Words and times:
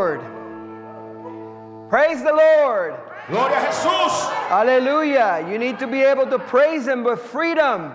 Lord. 0.00 0.20
Praise 1.90 2.22
the 2.22 2.32
Lord. 2.32 2.94
Gloria 3.28 3.58
a 3.58 3.66
Jesús. 3.66 4.32
Hallelujah. 4.48 5.46
You 5.46 5.58
need 5.58 5.78
to 5.78 5.86
be 5.86 6.00
able 6.00 6.26
to 6.28 6.38
praise 6.38 6.88
Him 6.88 7.04
with 7.04 7.20
freedom 7.20 7.92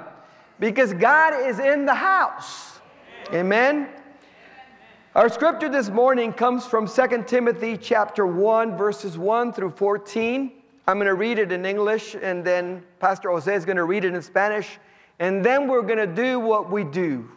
because 0.59 0.93
God 0.93 1.47
is 1.47 1.57
in 1.57 1.87
the 1.87 1.95
house. 1.95 2.79
Amen. 3.33 3.89
Our 5.15 5.29
scripture 5.29 5.67
this 5.67 5.89
morning 5.89 6.31
comes 6.31 6.67
from 6.67 6.87
2 6.87 7.23
Timothy 7.25 7.75
chapter 7.75 8.27
1 8.27 8.77
verses 8.77 9.17
1 9.17 9.53
through 9.53 9.71
14. 9.71 10.51
I'm 10.85 10.97
going 10.97 11.07
to 11.07 11.15
read 11.15 11.39
it 11.39 11.51
in 11.51 11.65
English 11.65 12.15
and 12.21 12.45
then 12.45 12.83
Pastor 12.99 13.31
Jose 13.31 13.51
is 13.51 13.65
going 13.65 13.77
to 13.77 13.85
read 13.85 14.05
it 14.05 14.13
in 14.13 14.21
Spanish 14.21 14.77
and 15.17 15.43
then 15.43 15.67
we're 15.67 15.81
going 15.81 15.97
to 15.97 16.05
do 16.05 16.39
what 16.39 16.69
we 16.69 16.83
do. 16.83 17.27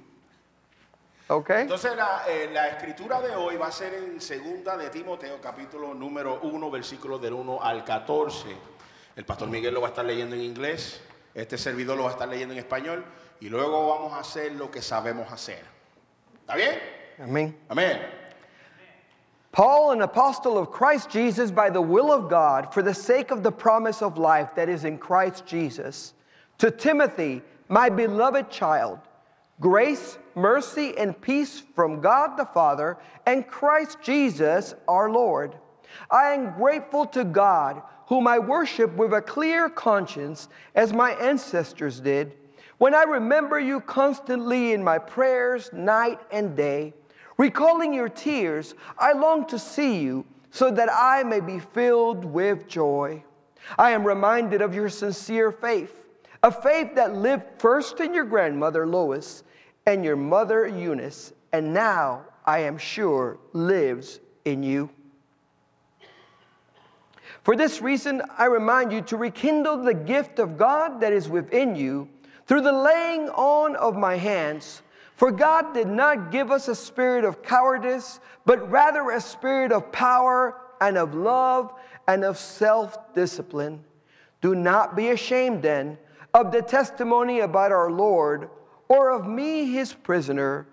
Okay? 1.31 1.63
Entonces 1.63 1.95
la, 1.95 2.23
eh, 2.27 2.49
la 2.51 2.69
escritura 2.69 3.21
de 3.21 3.37
hoy 3.37 3.57
va 3.57 3.67
a 3.67 3.73
ser 3.73 3.93
en 3.93 4.19
segunda 4.19 4.79
de 4.79 4.89
Timoteo, 4.89 5.39
capítulo 5.43 5.93
número 5.93 6.41
1, 6.41 6.71
versículos 6.71 7.21
del 7.21 7.35
1 7.35 7.63
al 7.63 7.85
14. 7.85 8.49
El 9.15 9.25
pastor 9.27 9.49
Miguel 9.49 9.75
lo 9.75 9.83
va 9.83 9.89
a 9.89 9.91
estar 9.91 10.07
leyendo 10.07 10.37
en 10.37 10.43
inglés, 10.43 11.03
este 11.35 11.59
servidor 11.59 11.99
lo 11.99 12.05
va 12.05 12.11
a 12.11 12.13
estar 12.13 12.29
leyendo 12.29 12.55
en 12.55 12.61
español 12.61 13.05
y 13.41 13.51
luego 13.51 13.89
vamos 13.89 14.15
a 14.15 14.21
hacer 14.21 14.53
lo 14.53 14.71
que 14.71 14.81
sabemos 14.81 15.31
hacer. 15.31 15.63
¿Está 16.41 16.55
bien? 16.55 16.79
Amén. 17.23 17.59
Amén. 17.69 18.01
Paul, 19.53 19.91
an 19.91 20.03
apostle 20.03 20.57
of 20.57 20.71
Christ 20.71 21.11
Jesus 21.11 21.51
by 21.51 21.69
the 21.69 21.81
will 21.81 22.11
of 22.11 22.31
God, 22.31 22.73
for 22.73 22.83
the 22.83 22.95
sake 22.95 23.31
of 23.31 23.43
the 23.43 23.51
promise 23.51 24.03
of 24.03 24.17
life 24.17 24.55
that 24.55 24.69
is 24.69 24.85
in 24.85 24.99
Christ 24.99 25.45
Jesus, 25.45 26.15
to 26.59 26.71
Timothy, 26.71 27.43
my 27.69 27.89
beloved 27.91 28.51
child, 28.51 28.99
grace, 29.61 30.17
mercy, 30.39 30.97
and 30.97 31.21
peace 31.21 31.63
from 31.75 32.01
God 32.01 32.37
the 32.37 32.47
Father 32.47 32.97
and 33.27 33.47
Christ 33.47 33.99
Jesus 34.03 34.75
our 34.87 35.11
Lord. 35.11 35.57
I 36.11 36.31
am 36.31 36.55
grateful 36.55 37.07
to 37.07 37.25
God, 37.25 37.83
whom 38.07 38.27
I 38.27 38.39
worship 38.39 38.95
with 38.95 39.13
a 39.13 39.21
clear 39.21 39.69
conscience, 39.69 40.49
as 40.75 40.93
my 40.93 41.13
ancestors 41.13 42.01
did, 42.01 42.35
when 42.79 42.95
I 42.95 43.03
remember 43.03 43.59
you 43.59 43.81
constantly 43.81 44.73
in 44.73 44.83
my 44.83 44.99
prayers, 44.99 45.71
night 45.73 46.21
and 46.31 46.57
day. 46.57 46.95
Recalling 47.37 47.93
your 47.93 48.09
tears, 48.09 48.75
I 48.99 49.13
long 49.13 49.47
to 49.47 49.59
see 49.59 50.01
you 50.01 50.25
so 50.51 50.71
that 50.71 50.89
I 50.93 51.23
may 51.23 51.41
be 51.41 51.59
filled 51.59 52.25
with 52.25 52.67
joy. 52.67 53.23
I 53.77 53.91
am 53.91 54.07
reminded 54.07 54.63
of 54.63 54.75
your 54.75 54.89
sincere 54.89 55.53
faith, 55.53 55.93
a 56.43 56.51
faith 56.51 56.95
that 56.95 57.15
lived 57.15 57.45
first 57.59 58.01
in 58.01 58.15
your 58.15 58.25
grandmother 58.25 58.87
Lois 58.87 59.43
and 59.89 60.05
your 60.05 60.17
mother 60.17 60.67
Eunice, 60.67 61.33
and 61.51 61.73
now 61.73 62.23
I 62.45 62.59
am 62.59 62.77
sure 62.77 63.39
lives 63.55 64.21
in 64.45 64.63
you. 64.63 64.91
For 67.43 67.57
this 67.57 67.81
reason, 67.81 68.21
I 68.37 68.45
remind 68.45 68.93
you 68.93 69.01
to 69.01 69.17
rekindle 69.17 69.79
the 69.79 69.95
gift 69.95 70.41
of 70.41 70.59
God 70.59 71.01
that 71.01 71.15
is 71.15 71.31
within 71.31 71.75
you 71.75 72.07
through 72.47 72.61
the 72.61 72.73
laying 72.73 73.31
on 73.31 73.77
of 73.77 73.97
my 73.97 74.17
hands. 74.17 74.83
For 75.17 75.31
God 75.33 75.73
did 75.73 75.89
not 75.89 76.31
give 76.31 76.51
us 76.51 76.69
a 76.69 76.75
spirit 76.75 77.25
of 77.25 77.43
cowardice, 77.43 78.21
but 78.45 78.71
rather 78.71 79.11
a 79.11 79.21
spirit 79.23 79.73
of 79.73 79.91
power 79.91 80.55
and 80.83 80.99
of 80.99 81.15
love 81.15 81.73
and 82.07 82.25
of 82.25 82.37
self 82.37 83.15
discipline. 83.15 83.83
Do 84.43 84.55
not 84.55 84.97
be 84.97 85.09
ashamed 85.09 85.63
then 85.63 85.97
of 86.35 86.53
the 86.53 86.61
testimony 86.61 87.41
about 87.41 87.73
our 87.73 87.91
Lord 87.91 88.51
or 88.89 89.11
of 89.11 89.27
me, 89.27 89.67
his 89.67 89.93
prisoner, 89.93 90.67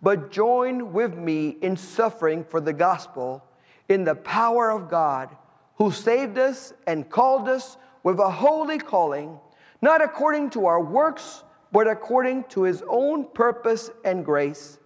but 0.00 0.30
join 0.30 0.92
with 0.92 1.16
me 1.16 1.56
in 1.60 1.76
suffering 1.76 2.44
for 2.44 2.60
the 2.60 2.72
gospel 2.72 3.44
in 3.88 4.04
the 4.04 4.14
power 4.14 4.70
of 4.70 4.88
God, 4.88 5.36
who 5.76 5.90
saved 5.90 6.38
us 6.38 6.72
and 6.86 7.10
called 7.10 7.48
us 7.48 7.76
with 8.02 8.18
a 8.18 8.30
holy 8.30 8.78
calling, 8.78 9.38
not 9.82 10.02
according 10.02 10.50
to 10.50 10.66
our 10.66 10.80
works, 10.80 11.42
but 11.72 11.88
according 11.88 12.44
to 12.44 12.62
his 12.62 12.82
own 12.88 13.26
purpose 13.34 13.90
and 14.04 14.24
grace. 14.24 14.78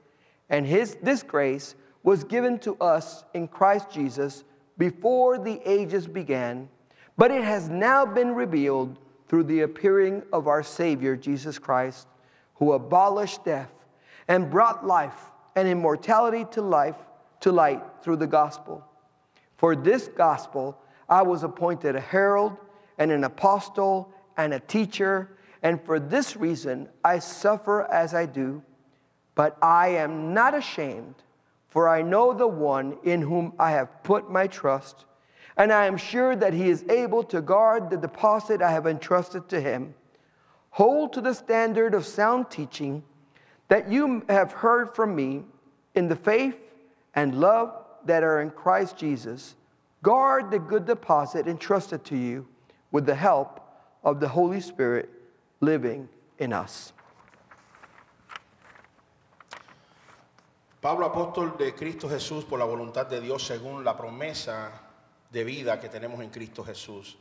And 0.48 0.66
his, 0.66 0.96
this 1.02 1.22
grace 1.22 1.74
was 2.02 2.24
given 2.24 2.58
to 2.60 2.76
us 2.76 3.24
in 3.34 3.46
Christ 3.46 3.90
Jesus 3.90 4.44
before 4.78 5.38
the 5.38 5.60
ages 5.64 6.06
began, 6.06 6.69
but 7.16 7.30
it 7.30 7.44
has 7.44 7.69
now 7.69 8.06
been 8.06 8.34
revealed 8.34 8.98
through 9.28 9.44
the 9.44 9.60
appearing 9.60 10.22
of 10.32 10.48
our 10.48 10.62
Savior, 10.62 11.14
Jesus 11.14 11.58
Christ 11.58 12.08
who 12.60 12.75
abolished 12.75 13.44
death 13.44 13.72
and 14.28 14.50
brought 14.50 14.87
life 14.87 15.32
and 15.56 15.66
immortality 15.66 16.47
to 16.53 16.62
life 16.62 16.94
to 17.41 17.50
light 17.50 17.82
through 18.03 18.16
the 18.16 18.26
gospel. 18.26 18.87
For 19.56 19.75
this 19.75 20.09
gospel 20.09 20.78
I 21.09 21.22
was 21.22 21.43
appointed 21.43 21.97
a 21.97 22.00
herald 22.00 22.56
and 22.99 23.10
an 23.10 23.25
apostle 23.25 24.12
and 24.37 24.54
a 24.54 24.60
teacher, 24.60 25.37
and 25.62 25.82
for 25.82 25.99
this 25.99 26.37
reason 26.37 26.88
I 27.03 27.19
suffer 27.19 27.91
as 27.91 28.15
I 28.15 28.26
do. 28.26 28.62
But 29.34 29.56
I 29.62 29.88
am 29.88 30.34
not 30.34 30.54
ashamed, 30.54 31.15
for 31.69 31.88
I 31.88 32.03
know 32.03 32.34
the 32.34 32.47
one 32.47 32.99
in 33.04 33.22
whom 33.22 33.54
I 33.59 33.70
have 33.70 34.03
put 34.03 34.31
my 34.31 34.47
trust, 34.47 35.06
and 35.56 35.72
I 35.72 35.87
am 35.87 35.97
sure 35.97 36.37
that 36.37 36.53
he 36.53 36.69
is 36.69 36.84
able 36.91 37.22
to 37.25 37.41
guard 37.41 37.88
the 37.88 37.97
deposit 37.97 38.60
I 38.60 38.70
have 38.70 38.87
entrusted 38.87 39.49
to 39.49 39.60
him. 39.60 39.94
Hold 40.70 41.12
to 41.14 41.20
the 41.20 41.34
standard 41.34 41.94
of 41.94 42.06
sound 42.06 42.50
teaching 42.50 43.03
that 43.69 43.91
you 43.91 44.25
have 44.28 44.53
heard 44.53 44.94
from 44.94 45.14
me 45.14 45.44
in 45.94 46.08
the 46.08 46.16
faith 46.16 46.56
and 47.14 47.41
love 47.41 47.75
that 48.04 48.22
are 48.22 48.41
in 48.41 48.50
Christ 48.50 48.97
Jesus. 48.97 49.54
Guard 50.03 50.50
the 50.50 50.58
good 50.58 50.86
deposit 50.86 51.47
entrusted 51.47 52.04
to 52.06 52.16
you 52.16 52.47
with 52.91 53.06
the 53.06 53.14
help 53.14 53.60
of 54.03 54.20
the 54.20 54.28
Holy 54.28 54.60
Spirit 54.60 55.10
living 55.60 56.08
in 56.38 56.53
us. 56.53 56.92
Pablo, 60.81 61.12
apóstol 61.12 61.58
de 61.58 61.72
Cristo 61.72 62.08
Jesús 62.08 62.48
por 62.48 62.58
la 62.58 62.64
voluntad 62.64 63.06
de 63.06 63.20
Dios 63.20 63.47
según 63.47 63.84
la 63.84 63.94
promesa 63.94 64.70
de 65.31 65.44
vida 65.44 65.78
que 65.78 65.88
tenemos 65.91 66.20
en 66.22 66.31
Cristo 66.31 66.64
Jesús. 66.64 67.19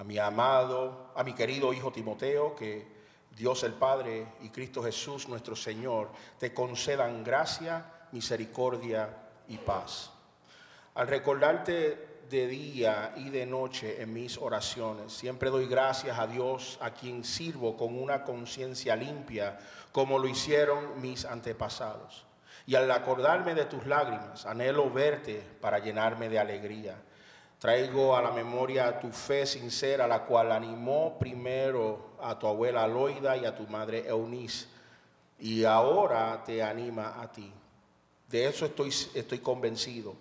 A 0.00 0.04
mi 0.04 0.18
amado, 0.18 1.10
a 1.14 1.22
mi 1.22 1.34
querido 1.34 1.74
hijo 1.74 1.92
Timoteo, 1.92 2.56
que 2.56 2.86
Dios 3.36 3.62
el 3.64 3.74
Padre 3.74 4.28
y 4.40 4.48
Cristo 4.48 4.82
Jesús 4.82 5.28
nuestro 5.28 5.54
Señor 5.54 6.08
te 6.38 6.54
concedan 6.54 7.22
gracia, 7.22 7.84
misericordia 8.12 9.14
y 9.48 9.58
paz. 9.58 10.10
Al 10.94 11.06
recordarte 11.06 12.22
de 12.30 12.46
día 12.46 13.12
y 13.14 13.28
de 13.28 13.44
noche 13.44 14.00
en 14.00 14.14
mis 14.14 14.38
oraciones, 14.38 15.12
siempre 15.12 15.50
doy 15.50 15.66
gracias 15.66 16.18
a 16.18 16.26
Dios 16.26 16.78
a 16.80 16.92
quien 16.92 17.22
sirvo 17.22 17.76
con 17.76 18.00
una 18.00 18.24
conciencia 18.24 18.96
limpia, 18.96 19.58
como 19.92 20.18
lo 20.18 20.28
hicieron 20.28 20.98
mis 21.02 21.26
antepasados. 21.26 22.24
Y 22.66 22.74
al 22.74 22.90
acordarme 22.90 23.54
de 23.54 23.66
tus 23.66 23.84
lágrimas, 23.84 24.46
anhelo 24.46 24.90
verte 24.90 25.44
para 25.60 25.78
llenarme 25.78 26.30
de 26.30 26.38
alegría 26.38 26.96
Traigo 27.60 28.16
a 28.16 28.22
la 28.22 28.30
memoria 28.30 28.98
tu 28.98 29.10
fe 29.12 29.44
sincera, 29.44 30.08
la 30.08 30.24
cual 30.24 30.50
animó 30.50 31.18
primero 31.18 32.12
a 32.18 32.38
tu 32.38 32.46
abuela 32.46 32.88
Loida 32.88 33.36
y 33.36 33.44
a 33.44 33.54
tu 33.54 33.66
madre 33.66 34.08
Eunice, 34.08 34.66
y 35.38 35.64
ahora 35.64 36.42
te 36.42 36.62
anima 36.62 37.20
a 37.20 37.30
ti. 37.30 37.52
De 38.30 38.46
eso 38.46 38.64
estoy, 38.64 38.88
estoy 39.12 39.40
convencido. 39.40 40.14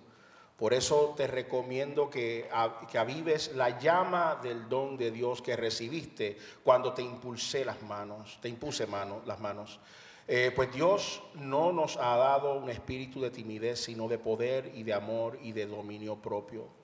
Por 0.58 0.74
eso 0.74 1.14
te 1.16 1.28
recomiendo 1.28 2.10
que, 2.10 2.50
que 2.92 2.98
avives 2.98 3.56
la 3.56 3.80
llama 3.80 4.38
del 4.44 4.68
don 4.68 4.98
de 4.98 5.10
Dios 5.10 5.42
que 5.42 5.56
recibiste 5.56 6.38
cuando 6.62 6.92
te 6.92 7.02
impulsé 7.02 7.64
las 7.64 7.82
manos, 7.84 8.38
te 8.42 8.50
impuse 8.50 8.86
mano, 8.86 9.22
las 9.26 9.40
manos. 9.40 9.80
Eh, 10.28 10.52
pues 10.54 10.74
Dios 10.74 11.24
no 11.36 11.72
nos 11.72 11.96
ha 11.96 12.18
dado 12.18 12.56
un 12.56 12.70
espíritu 12.70 13.22
de 13.22 13.32
timidez, 13.32 13.80
sino 13.80 14.10
de 14.10 14.18
poder 14.18 14.74
y 14.76 14.84
de 14.84 14.94
amor 14.94 15.40
y 15.42 15.54
de 15.54 15.66
dominio 15.66 16.18
propio. 16.18 16.79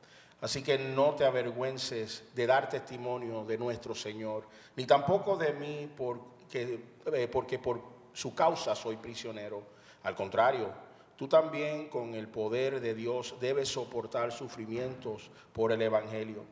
Así 0.46 0.62
que 0.62 0.78
no 0.78 1.16
te 1.16 1.26
avergüences 1.26 2.24
de 2.36 2.46
dar 2.46 2.70
testimonio 2.70 3.44
de 3.46 3.58
nuestro 3.58 3.96
Señor, 3.96 4.46
ni 4.76 4.86
tampoco 4.86 5.36
de 5.36 5.54
mí 5.54 5.92
porque, 5.98 6.84
eh, 7.08 7.28
porque 7.28 7.58
por 7.58 7.82
su 8.14 8.36
causa 8.36 8.76
soy 8.76 8.98
prisionero. 8.98 9.64
Al 10.04 10.16
contrario, 10.16 10.70
tú 11.16 11.28
también 11.28 11.90
con 11.90 12.14
el 12.14 12.28
poder 12.28 12.80
de 12.80 12.94
Dios 12.94 13.34
debes 13.42 13.70
soportar 13.70 14.32
sufrimientos 14.32 15.32
por 15.52 15.72
el 15.72 15.82
Evangelio. 15.82 16.44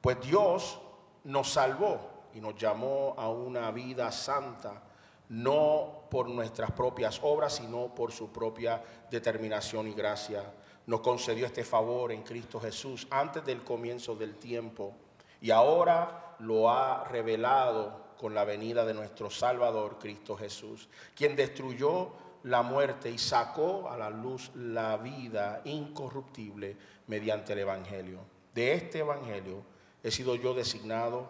Pues 0.00 0.18
Dios 0.22 0.80
nos 1.24 1.52
salvó 1.52 2.00
y 2.32 2.40
nos 2.40 2.56
llamó 2.56 3.14
a 3.18 3.28
una 3.28 3.70
vida 3.72 4.10
santa, 4.10 4.84
no 5.28 6.06
por 6.10 6.30
nuestras 6.30 6.70
propias 6.70 7.20
obras, 7.22 7.56
sino 7.56 7.94
por 7.94 8.10
su 8.10 8.32
propia 8.32 8.82
determinación 9.10 9.86
y 9.88 9.92
gracia 9.92 10.50
nos 10.86 11.00
concedió 11.00 11.46
este 11.46 11.64
favor 11.64 12.12
en 12.12 12.22
Cristo 12.22 12.60
Jesús 12.60 13.06
antes 13.10 13.44
del 13.44 13.62
comienzo 13.62 14.14
del 14.14 14.36
tiempo 14.36 14.94
y 15.40 15.50
ahora 15.50 16.36
lo 16.40 16.70
ha 16.70 17.04
revelado 17.04 18.12
con 18.18 18.34
la 18.34 18.44
venida 18.44 18.84
de 18.84 18.94
nuestro 18.94 19.30
Salvador 19.30 19.98
Cristo 19.98 20.36
Jesús, 20.36 20.88
quien 21.14 21.34
destruyó 21.34 22.12
la 22.44 22.62
muerte 22.62 23.10
y 23.10 23.18
sacó 23.18 23.88
a 23.88 23.96
la 23.96 24.10
luz 24.10 24.50
la 24.54 24.96
vida 24.96 25.60
incorruptible 25.64 26.76
mediante 27.06 27.52
el 27.52 27.60
Evangelio. 27.60 28.20
De 28.54 28.74
este 28.74 29.00
Evangelio 29.00 29.62
he 30.02 30.10
sido 30.10 30.34
yo 30.34 30.54
designado 30.54 31.28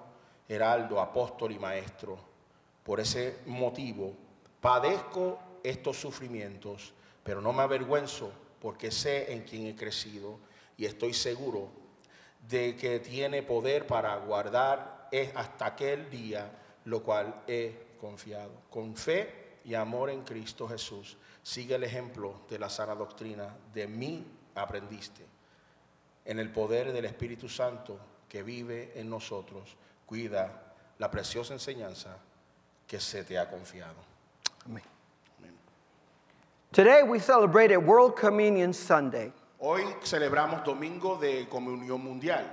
heraldo, 0.49 1.01
apóstol 1.01 1.53
y 1.53 1.59
maestro. 1.59 2.19
Por 2.83 3.01
ese 3.01 3.39
motivo 3.47 4.15
padezco 4.61 5.39
estos 5.63 5.99
sufrimientos, 5.99 6.93
pero 7.23 7.41
no 7.41 7.53
me 7.53 7.63
avergüenzo 7.63 8.33
porque 8.63 8.93
sé 8.93 9.33
en 9.33 9.43
quién 9.43 9.67
he 9.67 9.75
crecido 9.75 10.39
y 10.77 10.87
estoy 10.87 11.13
seguro 11.13 11.69
de 12.49 12.77
que 12.77 13.01
tiene 13.01 13.43
poder 13.43 13.89
para 13.89 14.17
guardar 14.17 15.11
hasta 15.35 15.67
aquel 15.67 16.09
día 16.09 16.51
lo 16.85 17.03
cual 17.03 17.43
he 17.47 17.97
confiado. 18.01 18.53
Con 18.71 18.97
fe 18.97 19.59
y 19.65 19.75
amor 19.75 20.11
en 20.11 20.23
Cristo 20.23 20.69
Jesús, 20.69 21.17
sigue 21.43 21.75
el 21.75 21.85
ejemplo 21.85 22.43
de 22.49 22.59
la 22.59 22.69
sana 22.69 22.95
doctrina. 22.95 23.57
De 23.75 23.87
mí 23.87 24.25
aprendiste. 24.55 25.25
En 26.25 26.39
el 26.39 26.51
poder 26.51 26.93
del 26.93 27.05
Espíritu 27.05 27.49
Santo 27.49 27.99
que 28.29 28.43
vive 28.43 28.93
en 28.95 29.11
nosotros, 29.11 29.77
cuida 30.07 30.75
la 30.99 31.11
preciosa 31.11 31.53
enseñanza 31.53 32.17
que 32.87 33.01
se 33.01 33.25
te 33.25 33.39
ha 33.39 33.51
confiado. 33.51 33.97
Amén. 34.65 35.02
Today 36.73 37.03
we 37.03 37.19
celebrate 37.19 37.71
a 37.73 37.79
World 37.79 38.17
Communion 38.17 38.73
Sunday, 38.73 39.31
Hoy 39.61 39.85
celebramos 40.03 40.65
Domingo 40.65 41.17
de 41.21 41.45
Comunión 41.47 42.03
Mundial, 42.03 42.45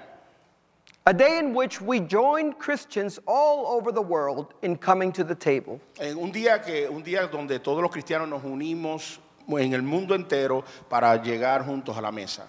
a 1.05 1.13
day 1.13 1.39
in 1.39 1.53
which 1.53 1.81
we 1.81 2.01
join 2.01 2.51
Christians 2.53 3.17
all 3.25 3.65
over 3.67 3.91
the 3.93 4.01
world 4.01 4.53
in 4.61 4.75
coming 4.75 5.11
to 5.13 5.23
the 5.23 5.35
table. 5.35 5.79
en 5.99 6.17
un 6.17 6.31
día 6.31 6.61
que 6.63 6.87
un 6.89 7.01
día 7.01 7.27
donde 7.31 7.59
todos 7.59 7.81
los 7.81 7.89
cristianos 7.91 8.27
nos 8.27 8.43
unimos 8.43 9.19
en 9.47 9.73
el 9.73 9.81
mundo 9.81 10.13
entero 10.13 10.65
para 10.89 11.15
llegar 11.23 11.63
juntos 11.65 11.97
a 11.97 12.01
la 12.01 12.11
mesa. 12.11 12.45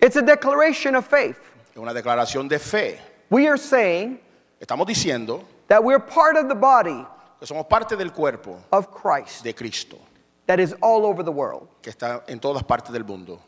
It's 0.00 0.16
a 0.16 0.22
declaration 0.22 0.96
of 0.96 1.06
faith. 1.06 1.38
Es 1.70 1.76
una 1.76 1.94
declaración 1.94 2.48
de 2.48 2.58
fe. 2.58 2.98
We 3.30 3.46
are 3.46 3.56
saying 3.58 4.18
Estamos 4.60 4.86
diciendo 4.86 5.44
that 5.68 5.82
we're 5.84 6.00
part 6.00 6.36
of 6.36 6.48
the 6.48 6.54
body 6.56 7.06
que 7.38 7.46
somos 7.46 7.68
parte 7.68 7.96
del 7.96 8.10
cuerpo 8.10 8.58
of 8.72 8.90
Christ 8.90 9.44
de 9.44 9.52
Cristo, 9.52 9.98
that 10.46 10.60
is 10.60 10.74
all 10.80 11.04
over 11.06 11.22
the 11.22 11.32
world. 11.32 11.68
que 11.82 11.90
está 11.92 12.22
en 12.28 12.38
todas 12.40 12.62
partes 12.62 12.92
del 12.92 13.04
mundo. 13.04 13.38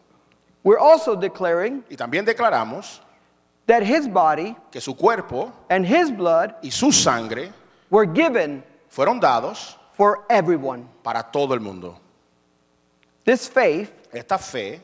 We're 0.64 0.78
also 0.78 1.14
declaring 1.16 1.84
Y 1.90 1.96
también 1.96 2.24
declaramos 2.24 3.00
that 3.66 3.82
his 3.82 4.08
body 4.08 4.56
que 4.70 4.80
su 4.80 4.94
cuerpo 4.94 5.52
and 5.70 5.86
his 5.86 6.10
blood 6.10 6.54
y 6.62 6.70
su 6.70 6.90
sangre 6.90 7.52
were 7.90 8.06
given 8.06 8.62
fueron 8.90 9.20
dados 9.20 9.76
for 9.94 10.24
everyone. 10.28 10.88
para 11.02 11.22
todo 11.32 11.52
el 11.54 11.60
mundo. 11.60 11.96
This 13.24 13.46
faith 13.48 13.92
Esta 14.12 14.38
fe 14.38 14.80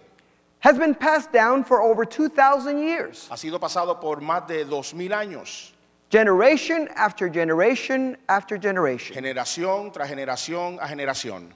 has 0.61 0.79
been 0.79 0.95
passed 0.95 1.33
down 1.33 1.65
for 1.65 1.81
over 1.83 2.05
2,000 2.05 2.79
years, 2.79 3.27
ha 3.31 3.37
sido 3.37 3.59
pasado 3.59 3.99
por 4.01 4.17
más 4.21 4.47
de 4.47 4.65
dos 4.65 4.93
mil 4.95 5.11
años, 5.13 5.73
generation 6.11 6.89
after 6.95 7.29
generation 7.29 8.17
after 8.29 8.59
generation. 8.59 9.15
generación 9.17 9.91
tras 9.93 10.09
generación 10.09 10.79
a 10.81 10.87
generación. 10.87 11.53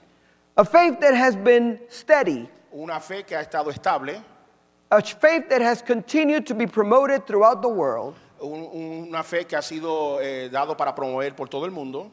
A 0.59 0.65
faith 0.65 0.99
that 0.99 1.13
has 1.15 1.37
been 1.37 1.79
steady, 1.87 2.49
Una 2.73 2.99
fe 2.99 3.23
que 3.23 3.33
ha 3.33 3.39
estado 3.41 3.69
estable, 3.71 4.21
a 4.91 5.01
faith 5.01 5.47
that 5.47 5.61
has 5.61 5.81
continued 5.81 6.45
to 6.45 6.53
be 6.53 6.67
promoted 6.67 7.25
throughout 7.25 7.61
the 7.61 7.69
world, 7.69 8.15
un- 8.41 9.07
una 9.07 9.23
fe 9.23 9.45
que 9.45 9.55
ha 9.57 9.61
sido 9.61 10.19
eh, 10.21 10.49
dado 10.51 10.75
para 10.75 10.93
promover 10.93 11.33
por 11.33 11.47
todo 11.47 11.63
el 11.63 11.71
mundo. 11.71 12.11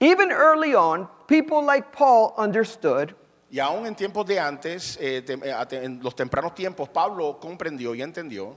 Even 0.00 0.32
early 0.32 0.74
on, 0.74 1.08
people 1.28 1.62
like 1.62 1.92
Paul 1.92 2.34
understood. 2.36 3.14
Y 3.52 3.60
aún 3.60 3.86
en 3.86 3.94
tiempos 3.94 4.26
de 4.26 4.40
antes, 4.40 4.98
eh, 5.00 5.22
tem- 5.24 5.44
eh, 5.44 5.84
en 5.84 6.00
los 6.02 6.16
tempranos 6.16 6.56
tiempos, 6.56 6.88
Pablo 6.88 7.38
comprendió 7.40 7.94
y 7.94 8.02
entendió 8.02 8.56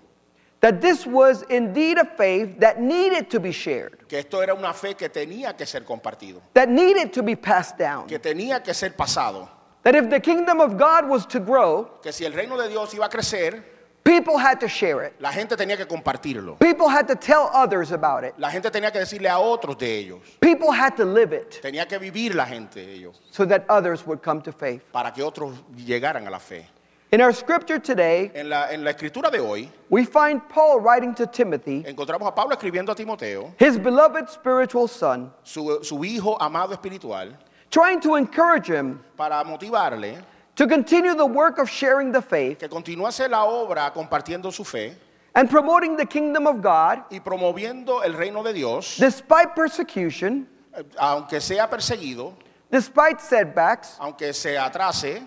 that 0.63 0.80
this 0.80 1.06
was 1.06 1.44
indeed 1.50 1.98
a 1.98 2.06
faith 2.06 2.57
that 2.60 2.80
needed 2.80 3.30
to 3.30 3.38
be 3.39 3.51
shared, 3.51 4.07
que 4.07 4.18
esto 4.18 4.42
era 4.42 4.54
una 4.56 4.74
fe 4.74 4.95
que 4.95 5.10
tenía 5.10 5.56
que 5.57 5.65
ser 5.65 5.83
compartido, 5.83 6.42
that 6.54 6.69
needed 6.69 7.12
to 7.12 7.21
be 7.21 7.36
passed 7.36 7.77
down. 7.77 8.07
que 8.07 8.18
tenía 8.18 8.63
que 8.63 8.74
ser 8.74 8.92
pasado, 8.95 9.50
That 9.83 9.95
if 9.95 10.10
the 10.10 10.21
kingdom 10.21 10.62
of 10.62 10.77
God 10.77 11.10
was 11.10 11.25
to 11.27 11.42
grow, 11.42 12.00
que 12.01 12.13
si 12.13 12.24
el 12.24 12.31
reino 12.31 12.57
de 12.57 12.69
Dios 12.69 12.94
iba 12.94 13.06
a 13.07 13.10
crecer, 13.10 13.62
people 14.06 14.38
had 14.38 14.57
to 14.62 14.69
share 14.69 15.06
it. 15.06 15.13
la 15.19 15.33
gente 15.33 15.57
tenía 15.57 15.75
que 15.75 15.86
compartirlo. 15.86 16.57
People 16.60 16.88
had 16.88 17.06
to 17.10 17.15
tell 17.15 17.50
others 17.54 17.92
about 17.92 18.24
it. 18.24 18.33
La 18.38 18.50
gente 18.50 18.71
tenía 18.71 18.92
que 18.94 19.00
decirle 19.00 19.27
a 19.27 19.39
otros 19.39 19.77
de 19.77 19.98
ellos. 19.98 20.21
People 20.39 20.71
had 20.71 20.95
to 20.95 21.04
live 21.04 21.33
it 21.33 21.60
Tenía 21.62 21.86
que 21.86 21.98
vivir 22.00 22.33
la 22.33 22.45
gente 22.45 22.80
de 22.86 22.94
ellos 22.94 23.19
so 23.30 23.45
that 23.45 23.65
others 23.69 24.06
would 24.07 24.21
come 24.24 24.42
to 24.42 24.54
faith. 24.54 24.81
para 24.94 25.12
que 25.12 25.21
otros 25.21 25.51
llegaran 25.75 26.25
a 26.27 26.30
la 26.30 26.39
fe. 26.39 26.65
In 27.13 27.21
our 27.21 27.31
scripture 27.31 27.77
today, 27.77 28.31
En 28.33 28.50
la, 28.50 28.71
en 28.71 28.83
la 28.83 28.92
escritura 28.92 29.30
de 29.31 29.38
hoy 29.38 29.69
we 29.92 30.04
find 30.04 30.42
Paul 30.50 30.80
writing 30.80 31.13
to 31.13 31.27
Timothy, 31.27 31.83
encontramos 31.83 32.27
a 32.27 32.31
Pablo 32.33 32.56
escribiendo 32.56 32.89
a 32.89 32.95
Timoteo, 32.95 33.54
his 33.60 33.77
beloved 33.77 34.31
spiritual 34.31 34.88
son, 34.88 35.31
su, 35.44 35.83
su 35.83 36.04
hijo 36.04 36.36
amado 36.39 36.74
espiritual, 36.74 37.38
trying 37.69 38.00
to 38.01 38.15
encourage 38.15 38.65
him 38.68 39.00
para 39.15 39.44
motivarle 39.45 40.24
to 40.56 40.65
continue 40.65 41.13
the 41.13 41.24
work 41.24 41.60
of 41.60 41.69
sharing 41.69 42.12
the 42.12 42.19
faith 42.19 42.57
que 42.57 42.68
continuase 42.68 43.30
la 43.30 43.45
obra 43.45 43.94
compartiendo 43.94 44.51
su 44.51 44.63
fe 44.63 44.95
and 45.36 45.51
promoting 45.51 45.95
the 45.95 46.07
kingdom 46.07 46.48
of 46.48 46.63
God 46.63 47.04
y 47.12 47.19
promoviendo 47.19 48.04
el 48.04 48.13
reino 48.13 48.42
de 48.42 48.54
Dios, 48.54 48.98
despite 48.98 49.54
persecution, 49.54 50.48
eh, 50.75 50.81
aunque 50.98 51.39
sea 51.39 51.69
perseguido, 51.69 52.33
despite 52.71 53.21
setbacks, 53.21 53.98
aunque 54.00 54.33
se 54.33 54.57
atrase, 54.57 55.21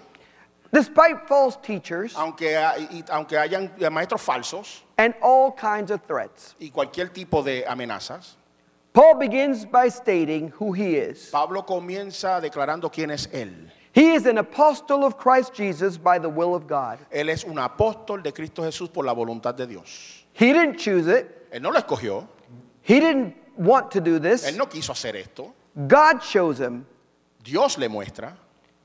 despite 0.72 1.26
false 1.28 1.56
teachers, 1.62 2.14
aunque, 2.16 2.56
aunque 3.10 3.36
hayan 3.36 3.70
eh, 3.78 3.88
maestros 3.90 4.22
falsos 4.22 4.82
and 4.98 5.14
all 5.22 5.52
kinds 5.52 5.90
of 5.90 6.00
threats. 6.06 6.54
y 6.60 6.70
cualquier 6.70 7.08
tipo 7.12 7.42
de 7.42 7.64
amenazas. 7.66 8.36
Paul 8.92 9.16
begins 9.18 9.66
by 9.66 9.88
stating 9.88 10.48
who 10.58 10.72
he 10.72 10.96
is. 10.96 11.28
Pablo 11.30 11.62
comienza 11.62 12.40
declarando 12.40 12.90
quién 12.90 13.10
es 13.10 13.26
él. 13.28 13.70
He 13.92 14.14
is 14.14 14.26
an 14.26 14.38
apostle 14.38 15.04
of 15.04 15.16
Christ 15.16 15.54
Jesus 15.54 15.96
by 15.96 16.18
the 16.18 16.28
will 16.28 16.54
of 16.54 16.66
God. 16.66 16.98
Él 17.10 17.28
es 17.28 17.44
un 17.44 17.56
apóstol 17.56 18.22
de 18.22 18.32
Cristo 18.32 18.62
Jesús 18.62 18.92
por 18.92 19.04
la 19.04 19.12
voluntad 19.12 19.54
de 19.54 19.66
Dios. 19.66 20.24
He 20.32 20.52
didn't 20.52 20.78
choose 20.78 21.08
it, 21.08 21.50
Él 21.50 21.62
no 21.62 21.70
lo 21.70 21.80
escogió, 21.80 22.26
he 22.82 23.00
didn't 23.00 23.34
want 23.56 23.90
to 23.90 24.00
do 24.00 24.18
this. 24.18 24.46
él 24.46 24.56
no 24.56 24.66
quiso 24.66 24.92
hacer 24.92 25.16
esto. 25.16 25.54
God 25.88 26.20
chose 26.20 26.60
him 26.60 26.86
Dios 27.42 27.78
le 27.78 27.88
muestra 27.88 28.34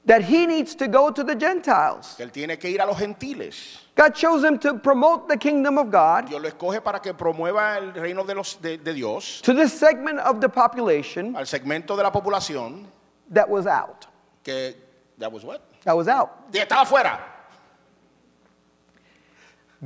that 0.06 0.24
he 0.24 0.48
needs 0.48 0.74
to 0.76 0.88
go 0.88 1.12
to 1.12 1.24
the 1.24 1.36
Gentiles. 1.36 2.16
él 2.20 2.32
tiene 2.32 2.58
que 2.58 2.70
ir 2.70 2.82
a 2.82 2.86
los 2.86 2.98
gentiles. 2.98 3.80
God 3.96 4.16
chose 4.16 4.44
him 4.44 4.58
to 4.60 4.76
promote 4.76 5.28
the 5.28 5.38
kingdom 5.38 5.78
of 5.78 5.92
God 5.92 6.28
Dios 6.28 6.42
lo 6.42 6.50
escoge 6.50 6.84
para 6.84 7.00
que 7.00 7.14
promueva 7.14 7.78
el 7.78 7.94
reino 7.94 8.24
de, 8.24 8.34
los, 8.34 8.56
de, 8.56 8.78
de 8.78 8.94
Dios 8.94 9.42
to 9.42 9.54
this 9.54 9.74
segment 9.74 10.20
of 10.20 10.42
the 10.42 10.50
population 10.50 11.36
al 11.36 11.46
segmento 11.46 11.96
de 11.96 12.04
la 12.04 12.12
población 12.12 12.86
that 13.30 13.48
was 13.50 13.68
out. 13.68 14.08
que 14.44 14.74
that 15.18 15.32
was 15.32 15.44
what? 15.44 15.62
That 15.84 15.96
was 15.96 16.08
out. 16.08 16.52
Que 16.52 16.62
estaba 16.62 16.84
afuera. 16.84 17.20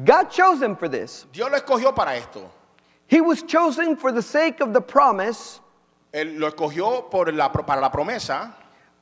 God 0.03 0.29
chose 0.29 0.61
him 0.61 0.75
for 0.75 0.87
this. 0.89 1.25
Dios 1.31 1.49
lo 1.49 1.57
escogió 1.57 1.95
para 1.95 2.15
esto. 2.15 2.49
He 3.07 3.21
was 3.21 3.43
chosen 3.43 3.95
for 3.95 4.11
the 4.11 4.21
sake 4.21 4.59
of 4.61 4.73
the 4.73 4.81
promise 4.81 5.59
Él 6.13 6.39
lo 6.39 6.49
escogió 6.49 7.09
por 7.09 7.31
la, 7.31 7.49
para 7.51 7.81
la 7.81 7.91
promesa 7.91 8.53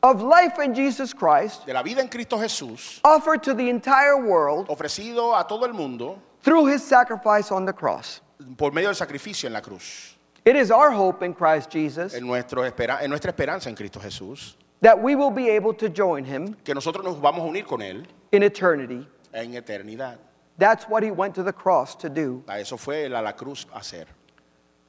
of 0.03 0.22
life 0.22 0.60
in 0.60 0.74
Jesus 0.75 1.13
Christ 1.13 1.65
de 1.65 1.74
la 1.74 1.81
vida 1.81 2.01
en 2.01 2.10
Cristo 2.10 2.38
Jesús, 2.38 3.00
offered 3.03 3.41
to 3.43 3.53
the 3.53 3.69
entire 3.69 4.17
world 4.17 4.67
ofrecido 4.67 5.33
a 5.39 5.48
todo 5.48 5.65
el 5.65 5.74
mundo 5.74 6.19
through 6.43 6.65
his 6.67 6.83
sacrifice 6.83 7.51
on 7.51 7.65
the 7.65 7.74
cross. 7.74 8.19
por 8.57 8.72
medio 8.72 8.89
del 8.89 8.95
sacrificio 8.95 9.48
en 9.48 9.53
la 9.53 9.62
cruz. 9.62 10.15
It 10.45 10.57
is 10.57 10.72
our 10.72 10.91
hope 10.91 11.24
in 11.24 11.33
Christ 11.33 11.72
Jesus 11.72 12.13
En, 12.13 12.27
nuestro 12.27 12.63
espera- 12.69 13.01
en 13.01 13.10
nuestra 13.10 13.31
esperanza 13.31 13.69
en 13.69 13.75
Cristo 13.75 14.00
Jesús, 14.01 14.55
that 14.81 15.01
we 15.01 15.15
will 15.15 15.31
be 15.31 15.50
able 15.50 15.74
to 15.74 15.88
join 15.88 16.25
him 16.25 16.53
que 16.65 16.74
nosotros 16.74 17.03
nos 17.05 17.15
vamos 17.15 17.39
a 17.41 17.45
unir 17.48 17.65
con 17.65 17.79
Él 17.81 18.05
in 18.33 18.43
eternity. 18.43 19.07
en 19.33 19.53
eternidad. 19.53 20.17
That's 20.57 20.83
what 20.89 21.01
he 21.01 21.10
went 21.12 21.33
to 21.36 21.43
the 21.43 21.53
cross 21.53 21.95
to 21.95 22.10
do. 22.10 22.43
A 22.48 22.60
eso 22.60 22.75
fue 22.77 23.05
él 23.05 23.15
a 23.17 23.22
la 23.22 23.31
cruz 23.31 23.65
a 23.74 23.79
hacer. 23.79 24.05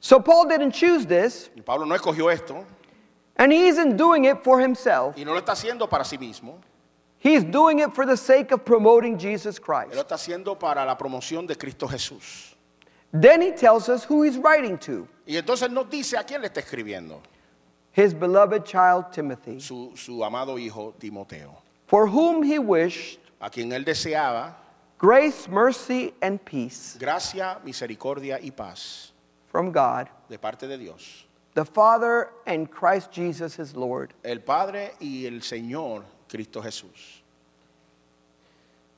So 0.01 0.19
Paul 0.19 0.45
didn't 0.47 0.73
choose 0.73 1.05
this, 1.07 1.49
Y 1.55 1.61
Pablo 1.61 1.85
no 1.85 1.95
escogió 1.95 2.29
esto 2.31 2.65
and 3.37 3.51
he 3.51 3.67
isn't 3.67 3.97
doing 3.97 4.25
it 4.25 4.43
for 4.43 4.59
himself. 4.59 5.15
y 5.17 5.23
no 5.23 5.33
lo 5.33 5.39
está 5.39 5.53
haciendo 5.53 5.89
para 5.89 6.03
sí 6.03 6.17
mismo, 6.17 6.59
He's 7.19 7.43
doing 7.43 7.79
it 7.79 7.95
for 7.95 8.05
the 8.05 8.15
sake 8.17 8.51
of 8.51 8.63
promoting 8.63 9.17
Jesus 9.17 9.57
él 9.57 9.61
lo 9.61 9.65
Christ. 9.65 9.95
está 9.95 10.15
haciendo 10.15 10.59
para 10.59 10.85
la 10.85 10.95
promoción 10.95 11.47
de 11.47 11.55
Cristo 11.55 11.87
Jesús. 11.87 12.53
Then 13.11 13.41
he 13.41 13.51
tells 13.51 13.89
us 13.89 14.03
who 14.03 14.21
he's 14.23 14.37
writing 14.37 14.77
to. 14.79 15.07
Y 15.25 15.35
entonces 15.37 15.71
nos 15.71 15.89
dice 15.89 16.17
a 16.17 16.23
quién 16.23 16.41
le 16.41 16.49
está 16.49 16.61
escribiendo, 16.61 17.19
his 17.93 18.13
beloved 18.13 18.63
child 18.65 19.11
Timothy, 19.11 19.59
su, 19.59 19.91
su 19.95 20.23
amado 20.23 20.57
hijo 20.59 20.93
Timoteo, 20.99 21.57
for 21.87 22.05
whom 22.07 22.43
he 22.43 22.59
wished 22.59 23.19
a 23.41 23.49
quien 23.49 23.71
él 23.71 23.83
deseaba 23.85 24.53
grace, 24.99 25.47
mercy, 25.47 26.13
and 26.21 26.39
peace 26.45 26.95
gracia, 26.99 27.57
misericordia 27.63 28.37
y 28.39 28.51
paz 28.51 29.13
from 29.47 29.71
God, 29.71 30.09
de 30.29 30.37
parte 30.37 30.67
de 30.67 30.77
Dios, 30.77 31.25
the 31.55 31.65
Father, 31.65 32.29
and 32.45 32.69
Christ 32.69 33.11
Jesus 33.11 33.55
his 33.55 33.75
Lord. 33.75 34.13
el 34.23 34.39
Padre 34.39 34.91
y 35.01 35.25
el 35.25 35.39
Señor 35.41 36.03
Cristo 36.29 36.61
Jesús. 36.61 37.21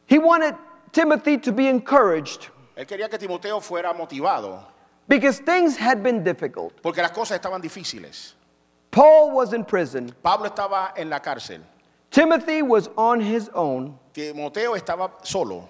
He 0.08 0.18
wanted 0.20 0.56
Timothy 0.92 1.38
to 1.38 1.52
be 1.52 1.68
encouraged 1.68 2.50
Él 2.76 2.86
quería 2.86 3.10
que 3.10 3.18
Timoteo 3.18 3.60
fuera 3.60 3.94
motivado 3.94 4.64
because 5.08 5.40
things 5.40 5.78
had 5.78 6.04
been 6.04 6.24
difficult. 6.24 6.74
porque 6.82 6.98
las 6.98 7.12
cosas 7.12 7.40
estaban 7.40 7.62
difíciles. 7.62 8.34
Paul 8.92 9.32
was 9.32 9.54
in 9.54 9.64
prison, 9.64 10.14
Pablo 10.24 10.50
estaba 10.50 10.92
en 10.98 11.10
la 11.10 11.20
cárcel, 11.20 11.62
Timothy 12.10 12.62
was 12.62 12.90
on 12.98 13.20
his 13.20 13.50
own, 13.54 13.98
Timoteo 14.14 14.74
estaba 14.74 15.12
solo 15.26 15.68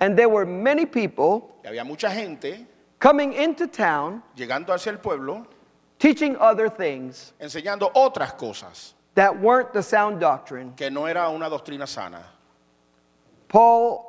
and 0.00 0.16
there 0.18 0.28
were 0.28 0.44
many 0.44 0.84
people 0.84 1.54
y 1.64 1.70
había 1.70 1.84
mucha 1.86 2.10
gente 2.10 2.66
coming 2.98 3.32
into 3.32 3.66
town 3.66 4.22
llegando 4.36 4.68
hacia 4.74 4.90
el 4.92 4.98
pueblo 4.98 5.46
teaching 5.98 6.36
other 6.38 6.68
things 6.68 7.32
enseñando 7.40 7.90
otras 7.94 8.32
cosas 8.34 8.94
that 9.14 9.36
weren't 9.40 9.72
the 9.72 9.82
sound 9.82 10.20
doctrine. 10.20 10.72
que 10.76 10.90
no 10.90 11.06
era 11.06 11.28
una 11.30 11.48
doctrina 11.50 11.86
sana. 11.86 12.22
Paul 13.48 14.04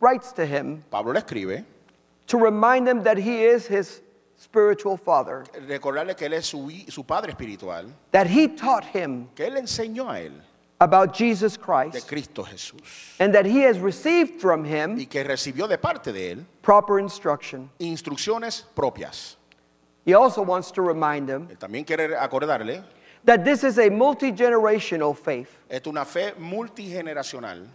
writes 0.00 0.32
to 0.32 0.44
him 0.46 0.82
Pablo 0.90 1.12
le 1.12 1.20
escribe, 1.20 1.64
to 2.26 2.38
remind 2.38 2.88
him 2.88 3.02
that 3.04 3.16
he 3.18 3.44
is 3.44 3.66
his 3.66 4.02
spiritual 4.36 4.96
father, 4.96 5.44
recordarle 5.66 6.16
que 6.16 6.26
él 6.28 6.34
es 6.34 6.46
su, 6.46 6.68
hi- 6.68 6.86
su 6.90 7.02
padre 7.04 7.30
espiritual, 7.30 7.86
that 8.10 8.26
he 8.26 8.48
taught 8.48 8.84
him 8.84 9.28
que 9.34 9.46
él 9.46 9.54
le 9.54 9.60
enseñó 9.60 10.10
a 10.10 10.20
él 10.20 10.32
about 10.80 11.14
Jesus 11.14 11.56
de 11.56 11.58
Christ, 11.62 12.06
Cristo 12.06 12.42
Jesús 12.42 13.14
and 13.18 13.34
that 13.34 13.46
he 13.46 13.62
has 13.62 13.78
received 13.78 14.40
from 14.40 14.62
him 14.64 14.98
y 14.98 15.06
que 15.06 15.24
recibió 15.24 15.66
de 15.68 15.78
parte 15.78 16.12
de 16.12 16.32
él 16.34 16.44
proper 16.60 16.98
instruction. 16.98 17.70
instrucciones 17.80 18.64
propias. 18.74 19.36
He 20.06 20.14
also 20.14 20.40
wants 20.40 20.70
to 20.70 20.82
remind 20.82 21.28
them 21.28 21.48
Él 21.50 21.58
también 21.58 21.84
quiere 21.84 22.16
acordarle, 22.16 22.82
that 23.24 23.44
this 23.44 23.64
is 23.64 23.76
a 23.78 23.90
multi 23.90 24.30
generational 24.32 25.14
faith. 25.14 25.50
es 25.68 25.84
una 25.86 26.04
fe 26.04 26.32
multigeneracional. 26.40 27.66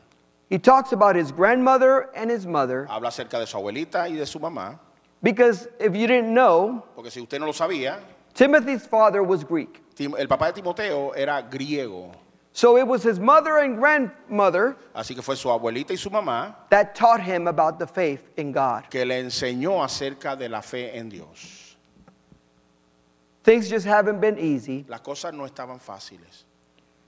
He 0.49 0.57
talks 0.57 0.91
about 0.93 1.15
his 1.15 1.31
grandmother 1.31 2.09
and 2.15 2.29
his 2.31 2.45
mother 2.45 2.85
Habla 2.89 3.09
acerca 3.09 3.37
de 3.39 3.45
su 3.45 3.57
abuelita 3.57 4.09
y 4.09 4.15
de 4.15 4.25
su 4.25 4.39
mamá, 4.39 4.79
because 5.21 5.67
if 5.79 5.93
you 5.95 6.07
didn't 6.07 6.33
know, 6.33 6.83
porque 6.95 7.11
si 7.11 7.21
usted 7.21 7.39
no 7.39 7.45
lo 7.47 7.51
sabía, 7.53 7.99
Timothy's 8.33 8.85
father 8.87 9.23
was 9.23 9.43
Greek. 9.43 9.81
Tim- 9.95 10.15
el 10.17 10.27
papá 10.27 10.47
de 10.47 10.61
Timoteo 10.61 11.11
era 11.11 11.45
griego, 11.49 12.13
So 12.53 12.77
it 12.77 12.85
was 12.85 13.01
his 13.03 13.17
mother 13.19 13.59
and 13.59 13.77
grandmother 13.77 14.75
así 14.95 15.15
que 15.15 15.21
fue 15.21 15.35
su 15.35 15.49
abuelita 15.49 15.91
y 15.91 15.95
su 15.97 16.09
mamá 16.09 16.55
that 16.69 16.95
taught 16.95 17.21
him 17.21 17.47
about 17.47 17.77
the 17.79 17.87
faith 17.87 18.29
in 18.37 18.51
God. 18.51 18.89
que 18.89 19.05
le 19.05 19.21
enseñó 19.21 19.81
acerca 19.83 20.37
de 20.37 20.47
la 20.49 20.61
fe 20.61 20.97
en 20.97 21.07
Dios. 21.09 21.60
Things 23.43 23.69
just 23.69 23.85
haven't 23.85 24.19
been 24.21 24.37
easy. 24.37 24.85
Las 24.87 25.01
cosas 25.01 25.33
no 25.33 25.45
estaban 25.45 25.79
fáciles. 25.79 26.43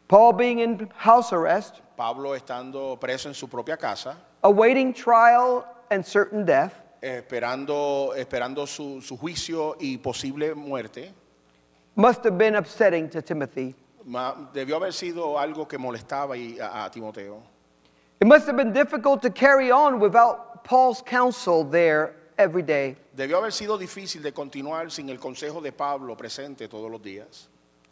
Paul 0.08 0.34
being 0.34 0.60
in 0.60 0.90
house 0.96 1.32
arrest, 1.34 1.82
Pablo 1.96 2.32
estando 2.36 3.00
preso 3.00 3.28
en 3.28 3.34
su 3.34 3.48
propia 3.48 3.78
casa, 3.78 4.16
awaiting 4.44 4.94
trial 4.94 5.66
and 5.92 6.06
certain 6.06 6.44
death, 6.46 6.74
esperando, 7.02 8.14
esperando 8.16 8.68
su, 8.68 9.02
su 9.02 9.18
juicio 9.18 9.76
y 9.80 9.98
posible 9.98 10.56
muerte, 10.56 11.12
must 11.96 12.24
have 12.24 12.38
been 12.38 12.56
upsetting 12.56 13.10
to 13.10 13.22
Timothy. 13.22 13.76
ma- 14.06 14.34
debió 14.54 14.76
haber 14.76 14.92
sido 14.92 15.38
algo 15.40 15.68
que 15.68 15.78
molestaba 15.78 16.36
y- 16.36 16.58
a, 16.60 16.86
a 16.86 16.90
Timoteo. 16.90 17.42
It 18.20 18.28
must 18.28 18.46
have 18.48 18.58
been 18.58 18.74
difficult 18.74 19.22
to 19.22 19.30
carry 19.30 19.72
on 19.72 20.00
without 20.00 20.64
Paul's 20.64 21.02
counsel 21.02 21.64
there 21.64 22.16
every 22.38 22.64
day. 22.64 22.96
Debió 23.16 23.38
haber 23.38 23.52
sido 23.52 23.78
difícil 23.78 24.22
de 24.22 24.32
continuar 24.34 24.92
sin 24.92 25.10
el 25.10 25.20
consejo 25.20 25.62
de 25.62 25.72
Pablo 25.72 26.16
presente 26.18 26.68
todos 26.68 26.90
los 26.92 27.02
días. 27.02 27.50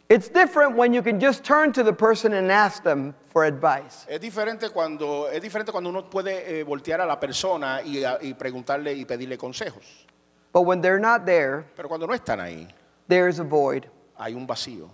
It's 0.08 0.28
different 0.28 0.76
when 0.76 0.92
you 0.92 1.02
can 1.02 1.18
just 1.18 1.42
turn 1.42 1.72
to 1.72 1.82
the 1.82 1.92
person 1.92 2.34
and 2.34 2.50
ask 2.52 2.82
them 2.82 3.14
for 3.28 3.44
advice. 3.44 4.04
Es 4.08 4.20
diferente 4.20 4.68
cuando, 4.70 5.26
es 5.28 5.40
diferente 5.40 5.72
cuando 5.72 5.88
uno 5.88 6.10
puede 6.10 6.60
eh, 6.60 6.64
voltear 6.64 7.00
a 7.00 7.06
la 7.06 7.18
persona 7.18 7.80
y, 7.82 8.04
a- 8.04 8.18
y 8.20 8.34
preguntarle 8.34 8.92
y 8.94 9.04
pedirle 9.06 9.38
consejos. 9.38 10.06
But 10.52 10.62
when 10.66 10.82
they're 10.82 10.98
not 11.00 11.24
there, 11.24 11.64
Pero 11.74 11.88
cuando 11.88 12.06
no 12.06 12.12
están 12.12 12.40
ahí, 12.40 12.68
there 13.08 13.26
is 13.28 13.38
a 13.38 13.44
void. 13.44 13.86
hay 14.18 14.34
un 14.34 14.46
vacío. 14.46 14.90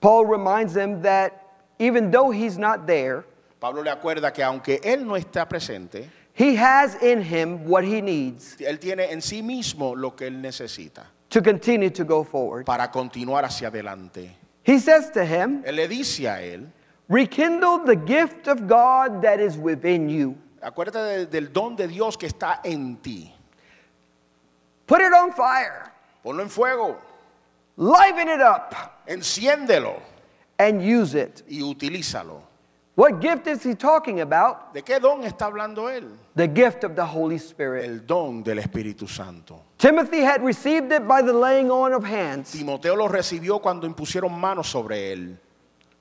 Paul 0.00 0.26
reminds 0.26 0.74
them 0.74 1.00
that 1.02 1.32
even 1.78 2.10
though 2.10 2.30
he's 2.30 2.58
not 2.58 2.86
there, 2.86 3.24
Pablo 3.58 3.82
le 3.82 3.90
acuerda 3.90 4.32
que 4.34 4.42
aunque 4.42 4.80
él 4.82 5.06
no 5.06 5.14
está 5.16 5.48
presente, 5.48 6.10
he 6.40 6.56
has 6.56 6.94
in 7.02 7.20
him 7.22 7.66
what 7.68 7.84
he 7.84 8.00
needs 8.00 8.56
él 8.60 8.78
tiene 8.78 9.10
en 9.12 9.20
sí 9.20 9.42
mismo 9.42 9.94
lo 9.94 10.14
que 10.16 10.26
él 10.28 10.40
necesita 10.40 11.04
to 11.28 11.42
continue 11.42 11.90
to 11.90 12.04
go 12.04 12.24
forward. 12.24 12.64
para 12.64 12.90
continuar 12.90 13.44
hacia 13.44 13.68
adelante. 13.68 14.36
He 14.64 14.78
says 14.78 15.10
to 15.12 15.24
him, 15.24 15.62
Él 15.64 15.76
le 15.76 15.88
dice 15.88 16.28
a 16.28 16.40
él, 16.42 16.66
Rekindle 17.08 17.84
the 17.86 17.96
gift 17.96 18.46
of 18.48 18.66
God 18.68 19.22
that 19.22 19.40
is 19.40 19.56
within 19.56 20.08
you. 20.08 20.36
acuérdate 20.62 21.18
de- 21.18 21.26
del 21.26 21.52
don 21.52 21.74
de 21.76 21.86
Dios 21.88 22.16
que 22.16 22.26
está 22.28 22.60
en 22.64 22.96
ti. 22.96 23.32
Put 24.86 25.00
it 25.00 25.12
on 25.12 25.32
fire, 25.32 25.90
Ponlo 26.22 26.42
en 26.42 26.48
fuego, 26.50 26.98
liven 27.76 28.28
it 28.28 28.40
up, 28.40 28.74
enciéndelo 29.06 30.00
and 30.58 30.82
use 30.82 31.14
it. 31.14 31.42
y 31.48 31.62
utilízalo. 31.62 32.42
What 33.00 33.18
gift 33.18 33.46
is 33.46 33.62
he 33.62 33.74
talking 33.74 34.20
about? 34.20 34.74
¿De 34.74 34.82
qué 34.82 35.00
don 35.00 35.24
está 35.24 35.46
hablando 35.46 35.88
él? 35.88 36.06
The 36.36 36.46
gift 36.46 36.84
of 36.84 36.94
the 36.94 37.06
Holy 37.06 37.38
Spirit. 37.38 37.86
El 37.86 38.00
don 38.00 38.42
del 38.42 38.58
Espíritu 38.58 39.08
Santo. 39.08 39.62
Timothy 39.78 40.20
had 40.20 40.44
received 40.44 40.92
it 40.92 41.08
by 41.08 41.22
the 41.22 41.32
laying 41.32 41.70
on 41.70 41.94
of 41.94 42.04
hands. 42.04 42.52
Timoteo 42.52 42.94
lo 42.94 43.08
recibió 43.08 43.62
cuando 43.62 43.86
impusieron 43.86 44.38
manos 44.38 44.68
sobre 44.68 45.14
él. 45.14 45.38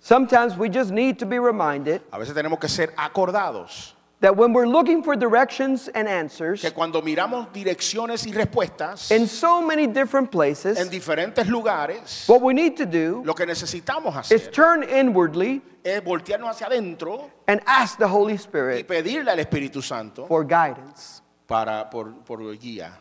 Sometimes 0.01 0.57
we 0.57 0.67
just 0.67 0.91
need 0.91 1.17
to 1.17 1.25
be 1.25 1.39
reminded 1.39 2.01
A 2.11 2.19
veces 2.19 2.33
tenemos 2.33 2.59
que 2.59 2.67
ser 2.67 2.93
acordados 2.97 3.95
that 4.21 4.35
when 4.35 4.51
we're 4.53 4.67
looking 4.67 5.01
for 5.01 5.15
directions 5.15 5.87
and 5.89 6.07
answers 6.07 6.61
que 6.61 6.71
cuando 6.71 7.01
miramos 7.01 7.51
direcciones 7.53 8.25
y 8.27 8.31
respuestas 8.31 9.11
in 9.11 9.27
so 9.27 9.61
many 9.61 9.87
different 9.87 10.27
en 10.27 10.31
places, 10.31 10.89
diferentes 10.89 11.47
lugares, 11.47 12.27
what 12.27 12.41
we 12.41 12.53
need 12.53 12.75
to 12.75 12.85
do 12.85 13.21
lo 13.25 13.33
que 13.33 13.45
necesitamos 13.45 14.31
is 14.31 14.47
turn 14.51 14.83
inwardly 14.83 15.61
es 15.83 16.01
voltearnos 16.03 16.49
hacia 16.49 16.67
adentro 16.67 17.31
and 17.47 17.61
ask 17.65 17.97
the 17.97 18.07
Holy 18.07 18.33
y 18.33 18.37
Spirit 18.37 18.87
pedirle 18.87 19.31
al 19.31 19.39
Espíritu 19.39 19.81
Santo 19.81 20.25
for 20.27 20.43
guidance. 20.43 21.21
para, 21.47 21.89
por, 21.89 22.11
por 22.25 22.39
guía. 22.57 22.91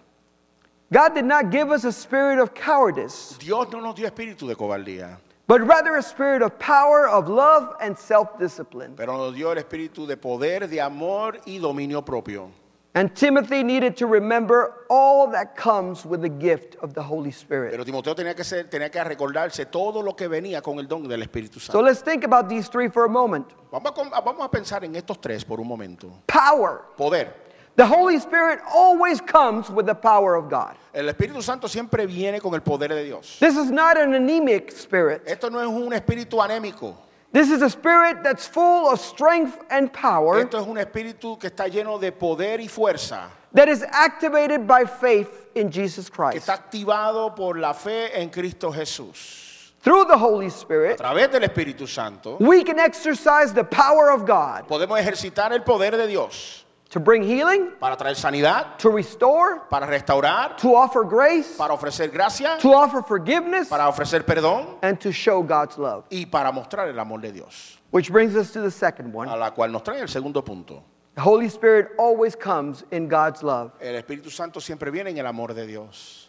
God 0.90 1.14
did 1.14 1.26
not 1.26 1.50
give 1.50 1.70
us 1.70 1.84
a 1.84 1.92
spirit 1.92 2.38
of 2.38 2.54
cowardice, 2.54 3.36
Dios 3.38 3.68
no 3.70 3.80
nos 3.80 3.94
dio 3.94 4.06
espíritu 4.06 4.48
de 4.48 4.54
cobardía, 4.54 5.18
but 5.48 5.60
rather 5.66 5.96
a 5.96 6.02
spirit 6.02 6.42
of 6.42 6.56
power, 6.60 7.08
of 7.08 7.28
love, 7.28 7.74
and 7.80 7.98
self 7.98 8.38
discipline. 8.38 8.94
pero 8.96 9.16
nos 9.16 9.34
dio 9.34 9.50
el 9.50 9.58
espíritu 9.58 10.06
de 10.06 10.16
poder, 10.16 10.68
de 10.68 10.80
amor 10.80 11.40
y 11.46 11.58
dominio 11.58 12.04
propio. 12.04 12.50
And 12.94 13.14
Timothy 13.14 13.62
needed 13.62 13.96
to 13.98 14.06
remember 14.06 14.84
all 14.88 15.28
that 15.28 15.54
comes 15.56 16.04
with 16.04 16.20
the 16.20 16.28
gift 16.28 16.76
of 16.82 16.94
the 16.94 17.02
Holy 17.02 17.30
Spirit. 17.30 17.70
Pero 17.72 17.84
Timoteo 17.84 18.14
tenía 18.14 18.34
que, 18.34 18.42
ser, 18.44 18.64
tenía 18.64 18.90
que 18.90 19.02
recordarse 19.04 19.66
todo 19.70 20.02
lo 20.02 20.14
que 20.14 20.26
venía 20.28 20.62
con 20.62 20.78
el 20.78 20.86
don 20.88 21.06
del 21.06 21.22
Espíritu 21.22 21.60
Santo. 21.60 21.72
So 21.78 21.80
let's 21.80 22.02
think 22.02 22.24
about 22.24 22.48
these 22.48 22.68
three 22.68 22.88
for 22.88 23.04
a 23.04 23.08
moment 23.08 23.46
Vamos 23.70 23.92
a, 23.96 24.20
vamos 24.20 24.44
a 24.44 24.50
pensar 24.50 24.84
en 24.84 24.96
estos 24.96 25.20
tres 25.20 25.44
por 25.44 25.60
un 25.60 25.68
momento. 25.68 26.10
power. 26.26 26.80
Poder. 26.96 27.47
The 27.78 27.86
Holy 27.86 28.18
Spirit 28.18 28.58
always 28.74 29.20
comes 29.20 29.70
with 29.70 29.86
the 29.86 29.94
power 29.94 30.34
of 30.34 30.50
God. 30.50 30.74
El 30.92 31.04
Espíritu 31.04 31.40
Santo 31.40 31.68
siempre 31.68 32.08
viene 32.08 32.40
con 32.40 32.52
el 32.52 32.60
poder 32.60 32.88
de 32.88 33.04
Dios. 33.04 33.36
This 33.38 33.56
is 33.56 33.70
not 33.70 33.96
an 33.96 34.14
anemic 34.14 34.72
spirit. 34.72 35.22
Esto 35.24 35.48
no 35.48 35.60
es 35.60 35.68
un 35.68 35.92
espíritu 35.92 36.40
anémico. 36.44 36.96
This 37.30 37.52
is 37.52 37.62
a 37.62 37.70
spirit 37.70 38.24
that's 38.24 38.48
full 38.48 38.88
of 38.88 38.98
strength 38.98 39.62
and 39.70 39.92
power 39.92 40.40
Esto 40.40 40.58
es 40.60 40.66
un 40.66 40.76
espíritu 40.76 41.38
que 41.38 41.50
está 41.50 41.68
lleno 41.68 42.00
de 42.00 42.10
poder 42.10 42.58
y 42.58 42.66
fuerza, 42.66 43.28
that 43.52 43.68
is 43.68 43.84
activated 43.92 44.66
by 44.66 44.84
faith 44.84 45.46
in 45.54 45.70
Jesus 45.70 46.08
que 46.10 46.16
Christ. 46.16 46.48
está 46.48 46.54
activado 46.54 47.36
por 47.36 47.58
la 47.58 47.74
fe 47.74 48.10
en 48.20 48.28
Cristo 48.28 48.72
Jesús. 48.72 49.70
Through 49.82 50.06
the 50.06 50.18
Holy 50.18 50.50
Spirit, 50.50 51.00
A 51.00 51.04
través 51.04 51.30
del 51.30 51.42
Espíritu 51.42 51.86
Santo 51.86 52.38
we 52.40 52.64
can 52.64 52.80
exercise 52.80 53.54
the 53.54 53.62
power 53.62 54.10
of 54.10 54.26
God 54.26 54.66
podemos 54.66 54.98
ejercitar 55.00 55.52
el 55.52 55.60
poder 55.60 55.92
de 55.92 56.08
Dios 56.08 56.64
to 56.90 57.00
bring 57.00 57.22
healing, 57.22 57.70
para 57.78 57.96
traer 57.96 58.16
sanidad, 58.16 58.78
to 58.78 58.90
restore, 58.90 59.60
para 59.68 59.86
restaurar, 59.86 60.56
to 60.56 60.74
offer 60.74 61.04
grace, 61.04 61.56
para 61.56 61.72
ofrecer 61.74 62.10
gracia, 62.10 62.56
to 62.60 62.72
offer 62.72 63.02
forgiveness, 63.02 63.68
para 63.68 63.88
ofrecer 63.88 64.22
perdón 64.24 64.78
and 64.82 64.98
to 65.00 65.12
show 65.12 65.42
God's 65.42 65.76
love. 65.76 66.04
y 66.10 66.24
para 66.24 66.50
mostrar 66.52 66.88
el 66.88 66.98
amor 66.98 67.20
de 67.20 67.32
Dios. 67.32 67.78
Which 67.90 68.10
brings 68.10 68.36
us 68.36 68.52
to 68.52 68.60
the 68.60 68.70
second 68.70 69.12
one. 69.12 69.28
A 69.28 69.36
la 69.36 69.50
cual 69.50 69.70
nos 69.70 69.82
trae 69.82 70.00
el 70.00 70.08
segundo 70.08 70.42
punto. 70.42 70.82
The 71.14 71.22
Holy 71.22 71.48
Spirit 71.48 71.88
always 71.98 72.36
comes 72.36 72.84
in 72.92 73.08
God's 73.08 73.42
love. 73.42 73.72
El 73.80 74.00
Espíritu 74.00 74.30
Santo 74.30 74.60
siempre 74.60 74.90
viene 74.90 75.10
en 75.10 75.18
el 75.18 75.26
amor 75.26 75.52
de 75.52 75.66
Dios. 75.66 76.28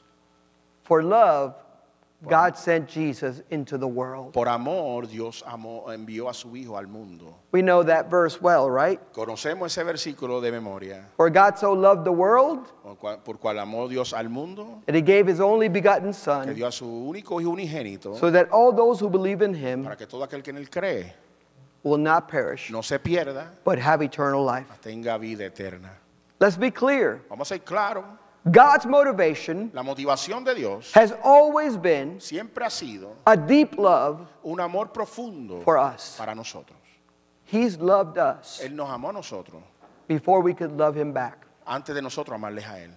For 0.83 1.03
love, 1.03 1.53
God 2.27 2.57
sent 2.57 2.89
Jesus 2.89 3.41
into 3.49 3.77
the 3.77 3.87
world. 3.87 4.33
Por 4.33 4.49
amor, 4.49 5.07
Dios 5.07 5.41
amó, 5.47 5.85
envió 5.87 6.29
a 6.29 6.33
su 6.33 6.49
Hijo 6.49 6.75
al 6.75 6.87
mundo. 6.87 7.33
We 7.51 7.61
know 7.61 7.81
that 7.83 8.09
verse 8.09 8.41
well, 8.41 8.69
right? 8.69 8.99
Conocemos 9.13 9.67
ese 9.67 9.85
versículo 9.85 10.41
de 10.41 10.51
memoria. 10.51 11.05
For 11.15 11.29
God 11.29 11.57
so 11.57 11.71
loved 11.71 12.03
the 12.03 12.11
world 12.11 12.67
Por 12.83 13.37
cual, 13.37 13.57
amó 13.59 13.87
Dios 13.87 14.11
al 14.13 14.27
mundo, 14.27 14.81
that 14.85 14.95
he 14.95 15.01
gave 15.01 15.27
his 15.27 15.39
only 15.39 15.69
begotten 15.69 16.11
son, 16.11 16.47
que 16.47 16.53
dio 16.53 16.67
a 16.67 16.71
su 16.71 16.85
único 16.85 17.39
Hijo 17.39 17.55
unigénito, 17.55 18.19
so 18.19 18.29
that 18.29 18.49
all 18.51 18.73
those 18.73 18.99
who 18.99 19.09
believe 19.09 19.41
in 19.41 19.53
him 19.53 19.83
para 19.83 19.95
que 19.95 20.05
todo 20.05 20.25
aquel 20.27 20.43
que 20.43 20.51
en 20.51 20.57
él 20.57 20.69
cree 20.69 21.13
will 21.83 21.97
not 21.97 22.27
perish, 22.27 22.69
no 22.69 22.81
se 22.81 22.97
pierda, 22.97 23.47
but 23.63 23.79
have 23.79 24.01
eternal 24.01 24.43
life. 24.43 24.67
tenga 24.81 25.17
vida 25.17 25.45
eterna. 25.45 25.91
Let's 26.39 26.57
be 26.57 26.71
clear. 26.71 27.21
Vamos 27.29 27.49
a 27.49 27.55
ser 27.55 27.59
claros, 27.63 28.03
God's 28.51 28.85
motivation 28.85 29.69
la 29.73 29.83
motivación 29.83 30.43
de 30.43 30.55
Dios 30.55 30.91
has 30.93 31.13
always 31.23 31.75
been 31.77 32.19
siempre 32.19 32.63
ha 32.65 32.69
sido 32.69 33.15
a 33.25 33.35
deep 33.35 33.77
love 33.77 34.27
un 34.43 34.59
amor 34.59 34.87
profundo 34.91 35.61
for 35.63 35.77
us. 35.77 36.15
para 36.17 36.33
nosotros. 36.35 36.77
He's 37.45 37.77
loved 37.79 38.17
us 38.17 38.61
Él 38.63 38.75
nos 38.75 38.89
amó 38.89 39.09
a 39.09 39.13
nosotros 39.13 39.61
before 40.07 40.41
we 40.41 40.53
could 40.53 40.71
love 40.77 40.95
him 40.95 41.11
back. 41.13 41.45
antes 41.65 41.93
de 41.93 42.01
nosotros 42.01 42.35
amarles 42.35 42.65
a 42.65 42.79
Él. 42.79 42.91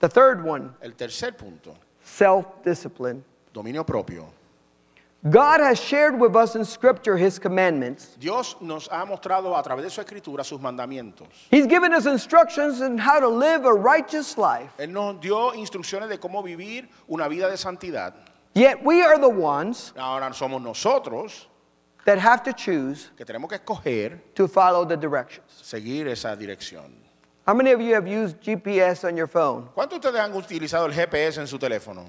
The 0.00 0.08
third 0.08 0.42
one, 0.44 0.74
El 0.80 0.92
tercer 0.94 1.36
punto, 1.36 1.74
self 2.02 2.46
discipline. 2.64 3.22
dominio 3.52 3.84
propio. 3.84 4.26
God 5.28 5.60
has 5.60 5.78
shared 5.78 6.18
with 6.18 6.34
us 6.34 6.56
in 6.56 6.64
Scripture 6.64 7.14
His 7.18 7.38
commandments. 7.38 8.16
Dios 8.18 8.56
nos 8.62 8.88
ha 8.88 9.04
mostrado 9.04 9.54
a 9.54 9.62
través 9.62 9.82
de 9.82 9.90
su 9.90 10.00
escritura 10.00 10.42
sus 10.44 10.58
mandamientos. 10.60 11.28
He's 11.50 11.66
given 11.66 11.92
us 11.92 12.06
instructions 12.06 12.80
on 12.80 12.96
how 12.96 13.20
to 13.20 13.28
live 13.28 13.66
a 13.66 13.72
righteous 13.74 14.38
life. 14.38 14.70
Él 14.78 14.88
nos 14.92 15.20
dio 15.20 15.52
instrucciones 15.52 16.08
de 16.08 16.16
cómo 16.16 16.42
vivir 16.42 16.88
una 17.06 17.28
vida 17.28 17.50
de 17.50 17.58
santidad. 17.58 18.14
Yet 18.54 18.82
we 18.82 19.02
are 19.02 19.18
the 19.18 19.28
ones 19.28 19.92
Ahora 19.94 20.32
somos 20.32 20.62
nosotros 20.62 21.48
that 22.06 22.18
have 22.18 22.42
to 22.44 22.54
choose 22.54 23.10
que 23.18 23.26
tenemos 23.26 23.50
que 23.50 23.58
escoger 23.58 24.20
to 24.34 24.48
follow 24.48 24.86
the 24.86 24.96
directions. 24.96 25.44
seguir 25.62 26.08
esa 26.08 26.34
dirección. 26.34 26.92
How 27.46 27.52
many 27.52 27.72
of 27.72 27.80
you 27.82 27.92
have 27.94 28.08
used 28.08 28.40
GPS 28.40 29.04
on 29.04 29.18
your 29.18 29.26
phone? 29.26 29.68
¿Cuántos 29.76 30.00
de 30.00 30.08
ustedes 30.08 30.20
han 30.20 30.32
utilizado 30.32 30.86
el 30.86 30.92
GPS 30.94 31.36
en 31.38 31.46
su 31.46 31.58
teléfono? 31.58 32.06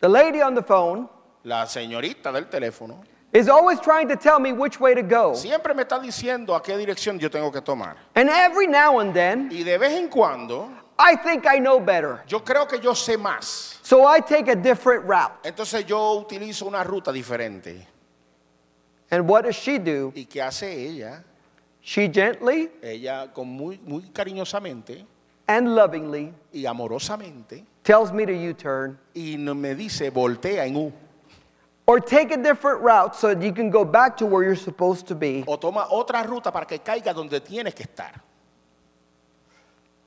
The 0.00 0.08
lady 0.08 0.40
on 0.42 0.56
the 0.56 0.62
phone 0.62 1.08
La 1.44 1.66
señorita 1.66 2.32
del 2.32 2.46
teléfono 2.48 3.00
is 3.32 3.48
always 3.48 3.78
trying 3.80 4.08
to 4.08 4.16
tell 4.16 4.38
me 4.40 4.52
which 4.52 4.80
way 4.80 4.94
to 4.94 5.02
go. 5.02 5.34
siempre 5.34 5.74
me 5.74 5.82
está 5.84 5.98
diciendo 6.00 6.54
a 6.56 6.62
qué 6.62 6.76
dirección 6.76 7.18
yo 7.18 7.28
tengo 7.30 7.50
que 7.52 7.60
tomar. 7.60 7.96
And 8.14 8.28
every 8.28 8.66
now 8.66 9.00
and 9.00 9.12
then, 9.14 9.48
Y 9.52 9.62
de 9.62 9.78
vez 9.78 9.92
en 9.92 10.08
cuando 10.08 10.68
I 10.98 11.14
think 11.16 11.44
I 11.46 11.58
know 11.60 11.78
better. 11.78 12.22
yo 12.26 12.40
creo 12.44 12.66
que 12.66 12.80
yo 12.80 12.92
sé 12.94 13.16
más. 13.16 13.78
So 13.82 14.04
I 14.06 14.20
take 14.20 14.48
a 14.50 14.56
different 14.56 15.04
route. 15.06 15.32
Entonces 15.44 15.86
yo 15.86 16.14
utilizo 16.20 16.66
una 16.66 16.82
ruta 16.84 17.12
diferente. 17.12 17.86
And 19.10 19.26
what 19.28 19.44
does 19.44 19.56
she 19.56 19.78
do? 19.78 20.12
¿Y 20.14 20.26
qué 20.26 20.42
hace 20.42 20.70
ella? 20.70 21.22
She 21.82 22.08
gently 22.12 22.70
Ella 22.82 23.32
con 23.32 23.48
muy, 23.48 23.78
muy 23.86 24.02
cariñosamente 24.10 25.06
and 25.46 25.68
lovingly 25.74 26.34
y 26.52 26.66
amorosamente 26.66 27.64
tells 27.82 28.12
me 28.12 28.26
to 28.26 28.32
U 28.32 28.52
turn 28.52 28.98
y 29.14 29.36
no- 29.38 29.54
me 29.54 29.74
dice 29.74 30.10
voltea 30.10 30.66
en 30.66 30.76
U 30.76 30.92
or 31.88 31.98
take 31.98 32.30
a 32.30 32.36
different 32.36 32.82
route 32.82 33.16
so 33.16 33.32
that 33.34 33.42
you 33.42 33.50
can 33.50 33.70
go 33.70 33.82
back 33.82 34.14
to 34.18 34.26
where 34.26 34.44
you're 34.44 34.54
supposed 34.54 35.06
to 35.08 35.14
be. 35.14 35.42
o 35.48 35.56
toma 35.56 35.88
otra 35.90 36.22
ruta 36.28 36.52
para 36.52 36.66
que 36.66 36.78
caiga 36.78 37.14
donde 37.14 37.40
tienes 37.40 37.74
que 37.74 37.84
estar. 37.86 38.12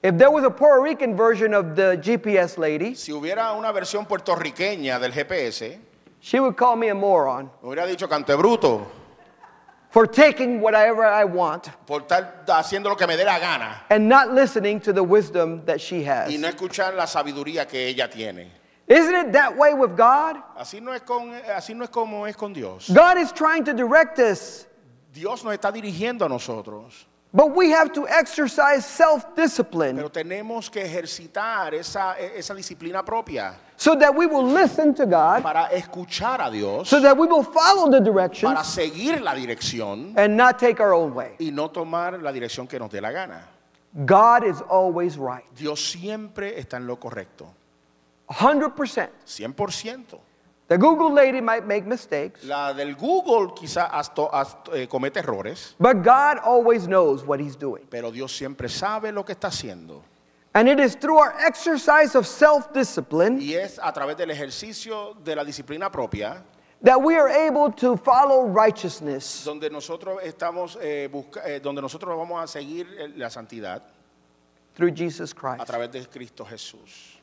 If 0.04 0.18
there 0.18 0.30
was 0.32 0.44
a 0.44 0.50
Puerto 0.52 0.82
Rican 0.82 1.16
version 1.16 1.54
of 1.56 1.76
the 1.76 1.98
GPS 1.98 2.58
lady, 2.60 2.94
Si 2.96 3.12
hubiera 3.12 3.52
una 3.58 3.72
versión 3.74 4.06
puertorriqueña 4.08 5.00
del 5.00 5.12
GPS, 5.12 5.80
she 6.20 6.40
would 6.40 6.56
call 6.56 6.76
me 6.76 6.90
a 6.90 6.96
moron 6.96 7.50
me 7.64 7.70
hubiera 7.70 7.88
dicho 7.88 8.08
cante 8.08 8.36
bruto 8.38 8.86
for 9.90 10.06
taking 10.08 10.62
whatever 10.62 11.04
I 11.04 11.24
want 11.26 11.68
por 11.88 12.02
estar 12.02 12.46
haciendo 12.48 12.90
lo 12.90 12.96
que 12.96 13.08
me 13.08 13.16
dé 13.18 13.26
la 13.26 13.40
gana 13.40 13.82
and 13.90 14.08
not 14.08 14.32
listening 14.32 14.80
to 14.82 14.94
the 14.94 15.04
wisdom 15.04 15.66
that 15.66 15.82
she 15.82 16.04
y 16.04 16.26
has. 16.28 16.38
no 16.40 16.48
escuchar 16.48 16.94
la 16.96 17.06
sabiduría 17.08 17.68
que 17.68 17.88
ella 17.88 18.08
tiene. 18.08 18.52
Isn't 18.88 19.16
it 19.16 19.32
that 19.34 19.56
way 19.56 19.74
with 19.74 19.96
God? 19.96 20.38
Así 20.58 20.82
no 20.82 20.92
es 20.92 21.02
con 21.02 21.34
eh, 21.34 21.42
así 21.56 21.74
no 21.74 21.84
es 21.84 21.90
como 21.90 22.26
es 22.26 22.36
con 22.36 22.54
Dios. 22.54 22.90
God 22.94 23.18
is 23.18 23.32
trying 23.32 23.64
to 23.66 23.74
direct 23.74 24.20
us, 24.20 24.68
Dios 25.14 25.44
nos 25.44 25.54
está 25.54 25.72
dirigiendo 25.72 26.26
a 26.26 26.30
nosotros, 26.30 27.06
but 27.34 27.56
we 27.56 27.70
have 27.70 27.94
to 27.94 28.08
exercise 28.08 28.86
self 28.86 29.36
discipline 29.36 29.96
pero 29.96 30.10
tenemos 30.10 30.70
que 30.70 30.82
ejercitar 30.82 31.74
esa, 31.74 32.16
esa 32.20 32.54
disciplina 32.54 33.04
propia 33.06 33.56
so 33.78 33.96
that 33.96 34.14
we 34.14 34.26
will 34.28 34.46
listen 34.46 34.94
to 34.94 35.06
God, 35.06 35.42
para 35.42 35.70
escuchar 35.72 36.46
a 36.46 36.52
Dios, 36.52 36.90
so 36.90 37.00
that 37.00 37.18
we 37.18 37.28
will 37.28 37.44
follow 37.44 37.90
the 37.90 38.02
para 38.42 38.64
seguir 38.64 39.22
la 39.22 39.34
dirección 39.34 40.14
and 40.18 40.36
not 40.36 40.60
take 40.60 40.80
our 40.80 40.94
own 40.94 41.14
way. 41.14 41.36
y 41.40 41.50
no 41.52 41.70
tomar 41.70 42.22
la 42.22 42.32
dirección 42.32 42.68
que 42.68 42.78
nos 42.78 42.90
dé 42.90 43.02
la 43.02 43.12
gana. 43.12 43.48
God 44.06 44.46
is 44.46 44.62
always 44.70 45.18
right. 45.18 45.44
Dios 45.56 45.80
siempre 45.82 46.58
está 46.58 46.78
en 46.78 46.88
lo 46.88 46.98
correcto, 46.98 47.48
100%. 48.32 49.10
100%. 49.26 50.20
The 50.68 50.78
Google 50.78 51.12
lady 51.12 51.42
might 51.42 51.66
make 51.66 51.86
mistakes, 51.86 52.46
La 52.46 52.72
del 52.72 52.96
Google 52.96 53.54
quizá 53.54 53.90
hasta- 53.92 54.30
hasta, 54.32 54.72
eh, 54.74 54.88
comete 54.88 55.18
errores, 55.20 55.76
but 55.78 56.02
God 56.02 56.38
always 56.46 56.88
knows 56.88 57.24
what 57.26 57.42
He's 57.42 57.58
doing. 57.58 57.86
pero 57.90 58.10
Dios 58.10 58.32
siempre 58.32 58.70
sabe 58.70 59.12
lo 59.12 59.24
que 59.26 59.34
está 59.36 59.50
haciendo. 59.50 60.02
And 60.54 60.70
it 60.70 60.80
is 60.80 60.96
through 60.96 61.18
our 61.18 61.34
exercise 61.46 62.16
of 62.16 62.26
self 62.26 62.72
discipline 62.74 63.40
Y 63.42 63.54
es 63.56 63.80
a 63.84 63.92
través 63.92 64.16
del 64.18 64.32
ejercicio 64.32 65.14
de 65.24 65.36
la 65.36 65.44
disciplina 65.44 65.90
propia 65.92 66.42
that 66.84 66.98
we 67.02 67.16
are 67.18 67.30
able 67.30 67.70
to 67.72 67.96
follow 67.98 68.46
righteousness 68.48 69.44
donde 69.46 69.70
nosotros 69.70 70.20
estamos 70.24 70.78
eh, 70.82 71.10
busca- 71.12 71.42
eh, 71.46 71.60
donde 71.62 71.82
nosotros 71.82 72.18
vamos 72.18 72.42
a 72.42 72.48
seguir 72.48 72.88
eh, 72.98 73.12
la 73.18 73.30
santidad 73.30 73.82
through 74.74 74.92
Jesus 74.96 75.34
Christ. 75.34 75.62
a 75.62 75.66
través 75.66 75.92
de 75.92 76.06
Cristo 76.08 76.46
Jesús. 76.46 77.18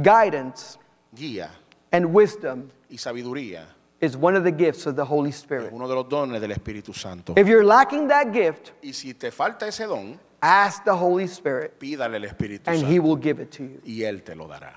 Guidance 0.00 0.78
Guía 1.14 1.48
and 1.92 2.12
wisdom 2.12 2.70
y 2.90 2.96
sabiduría 2.96 3.64
is 4.00 4.16
one 4.16 4.36
of 4.36 4.44
the 4.44 4.52
gifts 4.52 4.86
of 4.86 4.94
the 4.96 5.04
Holy 5.04 5.30
es 5.30 5.36
Spirit. 5.36 5.72
uno 5.72 5.88
de 5.88 5.94
los 5.94 6.04
dones 6.08 6.40
del 6.40 6.50
Espíritu 6.50 6.94
Santo. 6.94 7.32
If 7.36 7.46
you're 7.48 7.64
lacking 7.64 8.08
that 8.08 8.32
gift, 8.32 8.72
Y 8.82 8.90
si 8.92 9.14
te 9.14 9.30
falta 9.30 9.66
ese 9.66 9.86
don, 9.88 10.18
ask 10.42 10.84
the 10.84 10.94
Holy 10.94 11.26
Spirit 11.26 11.78
pídale 11.80 12.16
al 12.16 12.22
Espíritu 12.28 12.66
and 12.68 12.76
He 12.78 12.96
Santo 12.96 13.02
will 13.02 13.16
give 13.16 13.40
it 13.40 13.50
to 13.52 13.62
you. 13.62 13.80
y 13.86 14.02
él 14.04 14.22
te 14.22 14.34
lo 14.34 14.46
dará. 14.46 14.74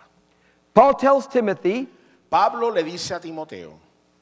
Paul 0.74 0.94
tells 0.94 1.28
Timothy, 1.28 1.90
Pablo 2.30 2.70
le 2.70 2.84
dice 2.84 3.12
a 3.12 3.20
Timoteo, 3.20 3.78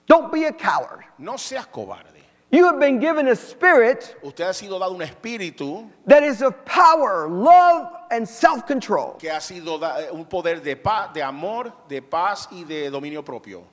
don't 0.07 0.31
be 0.31 0.45
a 0.45 0.51
coward. 0.51 1.03
no 1.19 1.35
seas 1.37 1.67
cobarde. 1.67 2.05
You 2.49 2.65
have 2.65 2.79
been 2.79 2.97
given 2.99 3.27
a 3.27 3.35
spirit 3.35 4.15
Usted 4.23 4.45
ha 4.45 4.53
sido 4.53 4.79
dado 4.79 4.93
un 4.95 5.01
espíritu 5.01 5.87
that 6.07 6.23
is 6.23 6.41
of 6.41 6.65
power, 6.65 7.27
love, 7.29 7.91
and 8.11 8.27
self 8.27 8.65
control. 8.65 9.17
que 9.19 9.29
ha 9.29 9.39
sido 9.39 9.79
eh, 9.81 10.09
un 10.11 10.25
poder 10.25 10.61
de 10.61 10.75
paz, 10.75 11.13
de 11.13 11.21
amor, 11.21 11.71
de 11.87 12.01
paz 12.01 12.47
y 12.51 12.63
de 12.63 12.89
dominio 12.89 13.23
propio. 13.23 13.63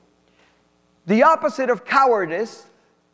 The 1.06 1.22
opposite 1.22 1.70
of 1.70 1.84
cowardice 1.84 2.66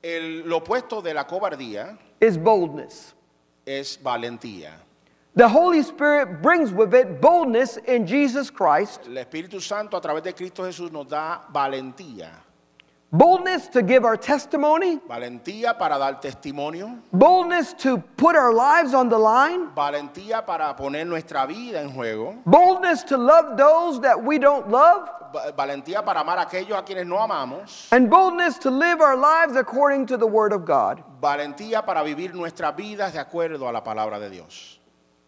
El, 0.03 0.45
lo 0.49 0.61
opuesto 0.61 1.03
de 1.03 1.13
la 1.13 1.25
cobardía 1.25 1.99
is 2.21 2.39
boldness. 2.39 3.15
es 3.67 3.99
valentía. 4.03 4.73
The 5.37 5.49
Holy 5.49 5.83
Spirit 5.83 6.43
brings 6.43 6.73
with 6.73 6.93
it 6.95 7.21
boldness 7.21 7.77
in 7.87 8.07
Jesus 8.07 8.51
Christ, 8.51 9.07
El 9.07 9.17
Espíritu 9.25 9.61
Santo 9.61 9.97
a 9.97 10.01
través 10.01 10.23
de 10.25 10.33
Cristo 10.33 10.65
Jesús 10.65 10.91
nos 10.91 11.07
da 11.09 11.43
valentía. 11.53 12.31
Boldness 13.13 13.67
to 13.69 13.83
give 13.83 14.05
our 14.05 14.17
testimony, 14.17 14.99
Valentía 15.09 15.77
para 15.79 15.99
dar 15.99 16.21
testimonio, 16.21 16.99
boldness 17.13 17.73
to 17.75 17.99
put 18.17 18.37
our 18.37 18.53
lives 18.53 18.95
on 18.95 19.09
the 19.09 19.19
line, 19.19 19.69
valentía 19.75 20.45
para 20.47 20.75
poner 20.77 21.07
nuestra 21.07 21.47
vida 21.47 21.81
en 21.81 21.91
juego, 21.91 22.37
boldness 22.47 23.03
to 23.03 23.17
love 23.17 23.57
those 23.57 24.01
that 24.01 24.23
we 24.23 24.39
don't 24.39 24.69
love, 24.71 25.09
valentía 25.57 26.05
para 26.05 26.21
amar 26.21 26.39
a 26.39 26.43
aquellos 26.47 26.77
a 26.79 26.83
quienes 26.83 27.07
no 27.07 27.17
amamos, 27.17 27.89
and 27.93 28.09
boldness 28.09 28.59
to 28.59 28.71
live 28.71 29.01
our 29.01 29.17
lives 29.17 29.57
according 29.57 30.07
to 30.07 30.17
the 30.17 30.27
Word 30.27 30.53
of 30.53 30.65
God. 30.65 31.03
valentía 31.21 31.85
para 31.85 32.03
vivir 32.05 32.33
nuestras 32.35 32.75
vidas 32.77 33.13
de 33.13 33.19
acuerdo 33.19 33.69
a 33.69 33.73
la 33.73 33.83
palabra 33.83 34.21
de 34.21 34.31
Dios, 34.31 34.79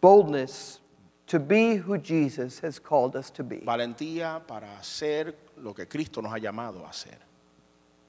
Boldness 0.01 0.79
to 1.27 1.39
be 1.39 1.75
who 1.75 1.97
Jesus 1.97 2.59
has 2.59 2.79
called 2.79 3.15
us 3.15 3.29
to 3.31 3.43
be. 3.43 3.57
valentía 3.65 4.41
para 4.47 4.67
hacer 4.79 5.35
lo 5.57 5.73
que 5.73 5.85
Cristo 5.85 6.21
nos 6.21 6.31
ha 6.33 6.37
llamado 6.37 6.85
a 6.85 6.89
hacer. 6.89 7.17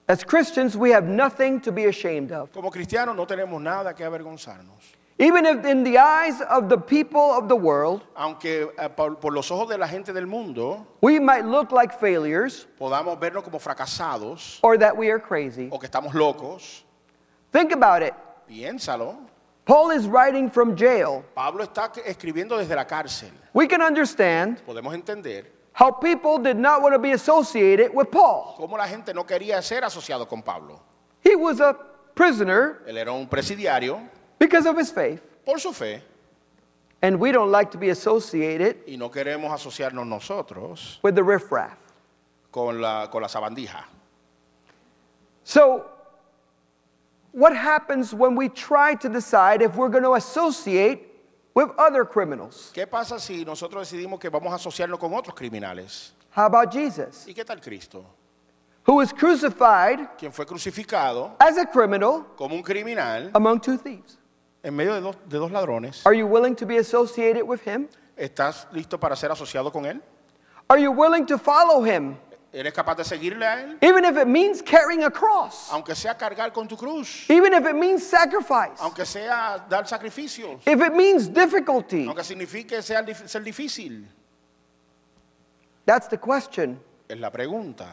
As 0.07 0.23
Christians, 0.23 0.77
we 0.77 0.91
have 0.91 1.05
nothing 1.09 1.61
to 1.63 1.73
be 1.73 1.87
ashamed 1.87 2.31
of. 2.31 2.53
Como 2.53 2.71
cristianos 2.71 3.17
no 3.17 3.25
tenemos 3.27 3.61
nada 3.61 3.95
que 3.95 4.05
avergonzarnos. 4.05 4.95
Even 5.19 5.47
if 5.47 5.65
in 5.65 5.85
the 5.85 5.97
eyes 5.97 6.41
of 6.51 6.69
the 6.69 6.77
people 6.77 7.21
of 7.21 7.49
the 7.49 7.55
world, 7.57 8.03
Aunque 8.17 8.69
eh, 8.77 8.89
por, 8.89 9.15
por 9.15 9.33
los 9.33 9.49
ojos 9.51 9.69
de 9.69 9.79
la 9.79 9.87
gente 9.87 10.13
del 10.13 10.27
mundo 10.27 10.85
we 11.01 11.21
might 11.21 11.45
look 11.45 11.71
like 11.71 11.93
failures 12.01 12.67
podamos 12.79 13.17
vernos 13.21 13.45
como 13.45 13.59
fracasados 13.61 14.59
or 14.63 14.77
that 14.77 14.95
we 14.97 15.09
are 15.11 15.21
crazy. 15.21 15.69
o 15.71 15.79
que 15.79 15.89
estamos 15.89 16.13
locos, 16.15 16.83
Think 17.53 17.73
about 17.73 18.03
it. 18.03 18.13
piénsalo. 18.51 19.17
Paul 19.65 19.93
is 19.93 20.07
writing 20.07 20.51
from 20.51 20.77
jail. 20.77 21.25
Pablo 21.35 21.65
está 21.65 21.91
escribiendo 22.05 22.59
desde 22.59 22.75
la 22.75 22.85
cárcel. 22.85 23.31
We 23.55 23.67
can 23.69 23.81
understand 23.81 24.61
Podemos 24.67 24.93
entender 24.95 25.47
how 25.75 25.91
people 25.91 26.39
did 26.39 26.57
not 26.57 26.81
want 26.81 26.95
to 26.95 26.99
be 26.99 27.13
associated 27.13 27.93
with 27.93 28.11
Paul. 28.11 28.55
cómo 28.59 28.79
la 28.79 28.87
gente 28.87 29.13
no 29.13 29.25
quería 29.25 29.63
ser 29.63 29.83
asociado 29.83 30.27
con 30.29 30.41
Pablo. 30.43 30.81
He 31.21 31.37
was 31.37 31.61
a 31.61 31.77
prisoner 32.15 32.83
Él 32.87 32.97
era 32.97 33.13
un 33.13 33.27
presidiario 33.27 34.01
because 34.39 34.67
of 34.67 34.79
his 34.79 34.91
faith, 34.91 35.21
por 35.45 35.59
su 35.59 35.73
fe 35.73 36.01
and 37.03 37.21
we 37.21 37.33
don't 37.33 37.51
like 37.51 37.71
to 37.71 37.77
be 37.77 37.91
associated 37.91 38.77
y 38.89 38.97
no 38.97 39.11
queremos 39.11 39.51
asociarnos 39.53 40.07
nosotros 40.07 40.99
with 41.03 41.15
the 41.15 41.23
riffraff. 41.23 41.77
con 42.51 42.81
la, 42.81 43.09
con 43.09 43.21
la 43.21 43.29
sabandija. 43.29 43.83
So, 45.43 45.85
what 47.33 47.55
happens 47.55 48.15
when 48.15 48.37
we 48.37 48.49
try 48.49 48.95
to 48.95 49.09
decide 49.09 49.61
if 49.61 49.75
we're 49.75 49.89
going 49.89 50.05
to 50.05 50.15
associate 50.15 51.14
with 51.55 51.71
other 51.79 52.05
criminals? 52.05 52.71
¿Qué 52.75 52.87
pasa 52.87 53.19
si 53.19 53.45
nosotros 53.45 53.89
decidimos 53.89 54.19
que 54.21 54.29
vamos 54.29 54.53
a 54.53 54.57
asociarnos 54.57 54.99
con 54.99 55.13
otros 55.15 55.35
criminales? 55.35 56.13
How 56.37 56.47
about 56.47 56.73
Jesus, 56.73 57.27
¿Y 57.29 57.35
qué 57.35 57.45
tal 57.45 57.61
Cristo? 57.61 58.05
who 58.87 58.97
was 58.97 59.13
crucified 59.13 60.01
Quien 60.19 60.33
fue 60.33 60.45
crucificado 60.45 61.35
as 61.39 61.57
a 61.57 61.65
criminal 61.65 62.27
como 62.37 62.55
un 62.55 62.63
criminal 62.63 63.31
among 63.35 63.61
two 63.61 63.79
thieves? 63.79 64.19
en 64.63 64.75
medio 64.75 64.95
de 64.95 65.01
dos, 65.01 65.17
de 65.29 65.39
dos 65.39 65.51
ladrones. 65.53 66.05
Are 66.07 66.15
you 66.17 66.27
willing 66.27 66.57
to 66.57 66.67
be 66.67 66.79
associated 66.79 67.43
with 67.45 67.61
him? 67.67 67.89
¿Estás 68.17 68.67
listo 68.73 68.99
para 68.99 69.15
ser 69.15 69.31
asociado 69.31 69.71
con 69.71 69.85
él? 69.87 70.01
Are 70.69 70.81
you 70.81 70.91
willing 70.91 71.27
to 71.27 71.37
follow 71.39 71.83
him, 71.85 72.17
¿Eres 72.57 72.73
capaz 72.73 72.95
de 72.95 73.03
seguirle 73.05 73.45
a 73.45 73.61
él? 73.63 73.79
even 73.83 74.05
if 74.05 74.17
it 74.17 74.29
means 74.29 74.63
carrying 74.63 75.03
a 75.03 75.11
cross, 75.11 75.69
Aunque 75.73 75.95
sea 75.97 76.15
cargar 76.17 76.53
con 76.53 76.69
tu 76.69 76.77
cruz, 76.77 77.29
even 77.29 77.53
if 77.53 77.67
it 77.67 77.75
means 77.75 78.07
sacrifice, 78.07 78.79
aunque 78.81 79.05
sea 79.05 79.59
dar 79.69 79.85
sacrificios, 79.89 80.61
if 80.65 80.81
it 80.81 80.93
means 80.95 81.27
difficulty? 81.29 82.07
aunque 82.07 82.23
signifique 82.23 82.69
dif- 82.71 83.27
ser 83.29 83.43
difícil? 83.43 84.05
That's 85.85 86.07
the 86.09 86.17
question 86.19 86.79
Es 87.09 87.19
la 87.19 87.31
pregunta 87.31 87.87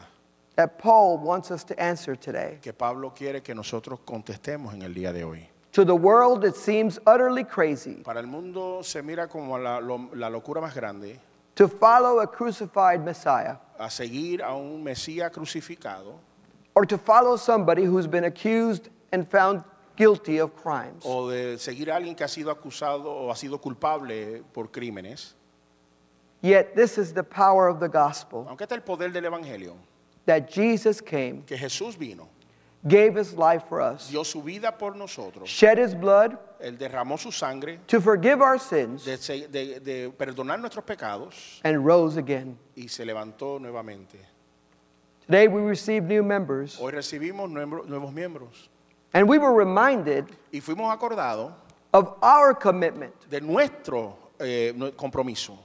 that 0.56 0.78
Paul 0.78 1.18
wants 1.18 1.50
us 1.50 1.64
to 1.66 1.80
answer 1.82 2.16
today. 2.16 2.60
que 2.62 2.72
Pablo 2.72 3.10
quiere 3.16 3.42
que 3.42 3.56
nosotros 3.56 4.00
contestemos 4.06 4.74
en 4.76 4.84
el 4.84 4.94
día 4.94 5.12
de 5.12 5.24
hoy. 5.24 5.48
To 5.72 5.84
the 5.86 5.96
world, 5.96 6.44
it 6.46 6.56
seems 6.56 7.00
utterly 7.08 7.44
crazy 7.46 8.04
Para 8.04 8.20
el 8.20 8.28
mundo 8.28 8.82
se 8.84 9.02
mira 9.02 9.28
como 9.28 9.58
la, 9.58 9.80
la 9.80 10.30
locura 10.30 10.62
más 10.62 10.76
grande 10.76 11.20
to 11.56 11.68
follow 11.68 12.20
a 12.20 12.28
crucified 12.28 13.04
Messiah. 13.04 13.58
A 13.80 13.90
seguir 13.90 14.42
a 14.42 14.56
un 14.56 14.84
Mesías 14.84 15.32
crucificado. 15.32 16.20
Or 16.76 16.86
to 16.86 16.98
follow 16.98 17.36
somebody 17.36 17.84
who's 17.84 18.08
been 18.08 18.24
accused 18.26 18.90
and 19.12 19.28
found 19.28 19.64
guilty 19.98 20.40
of 20.40 20.56
crimes. 20.56 21.04
o 21.06 21.30
de 21.30 21.58
seguir 21.58 21.90
a 21.92 21.96
alguien 21.98 22.16
que 22.16 22.24
ha 22.24 22.30
sido 22.30 22.50
acusado 22.50 23.06
o 23.06 23.30
ha 23.30 23.36
sido 23.36 23.60
culpable 23.60 24.44
por 24.54 24.70
crímenes. 24.70 25.34
Yet, 26.42 26.76
this 26.76 26.98
is 26.98 27.14
the 27.14 27.24
power 27.24 27.68
of 27.68 27.80
the 27.80 27.88
gospel. 27.88 28.48
Aunque 28.50 28.66
está 28.66 28.76
el 28.76 28.82
poder 28.82 29.12
del 29.12 29.26
Evangelio, 29.26 29.76
that 30.26 30.50
Jesus 30.50 31.02
came, 31.02 31.44
que 31.46 31.58
Jesús 31.58 31.96
vino, 31.98 32.30
gave 32.88 33.16
his 33.16 33.34
life 33.34 33.64
for 33.70 33.80
us, 33.82 34.10
dio 34.10 34.24
su 34.24 34.42
vida 34.42 34.72
por 34.78 34.96
nosotros, 34.96 35.48
shed 35.50 35.78
his 35.78 35.94
blood 35.94 36.38
Él 36.60 36.78
derramó 36.78 37.18
su 37.20 37.32
sangre 37.32 37.80
to 37.88 38.00
forgive 38.02 38.42
our 38.42 38.58
sins, 38.60 39.04
de, 39.06 39.18
se- 39.18 39.48
de- 39.48 39.80
de 39.80 40.10
perdonar 40.12 40.60
nuestros 40.60 40.84
pecados 40.86 41.60
and 41.64 41.86
rose 41.86 42.18
again. 42.18 42.58
y 42.76 42.88
se 42.88 43.04
levantó 43.06 43.60
nuevamente. 43.60 44.18
Today, 45.28 45.48
we 45.48 45.62
receive 45.62 46.04
new 46.04 46.24
members, 46.24 46.78
Hoy 46.80 46.92
recibimos 46.92 47.50
nuevos 47.50 47.88
nuevos 47.88 48.12
miembros. 48.14 48.70
And 49.14 49.28
we 49.30 49.38
were 49.38 49.54
reminded 49.54 50.26
y 50.52 50.60
fuimos 50.62 50.92
acordados 50.92 51.54
of 51.94 52.18
our 52.22 52.54
commitment 52.54 53.14
de 53.30 53.42
nuestro 53.42 54.18
eh, 54.40 54.74
nue- 54.76 54.92
compromiso 54.96 55.58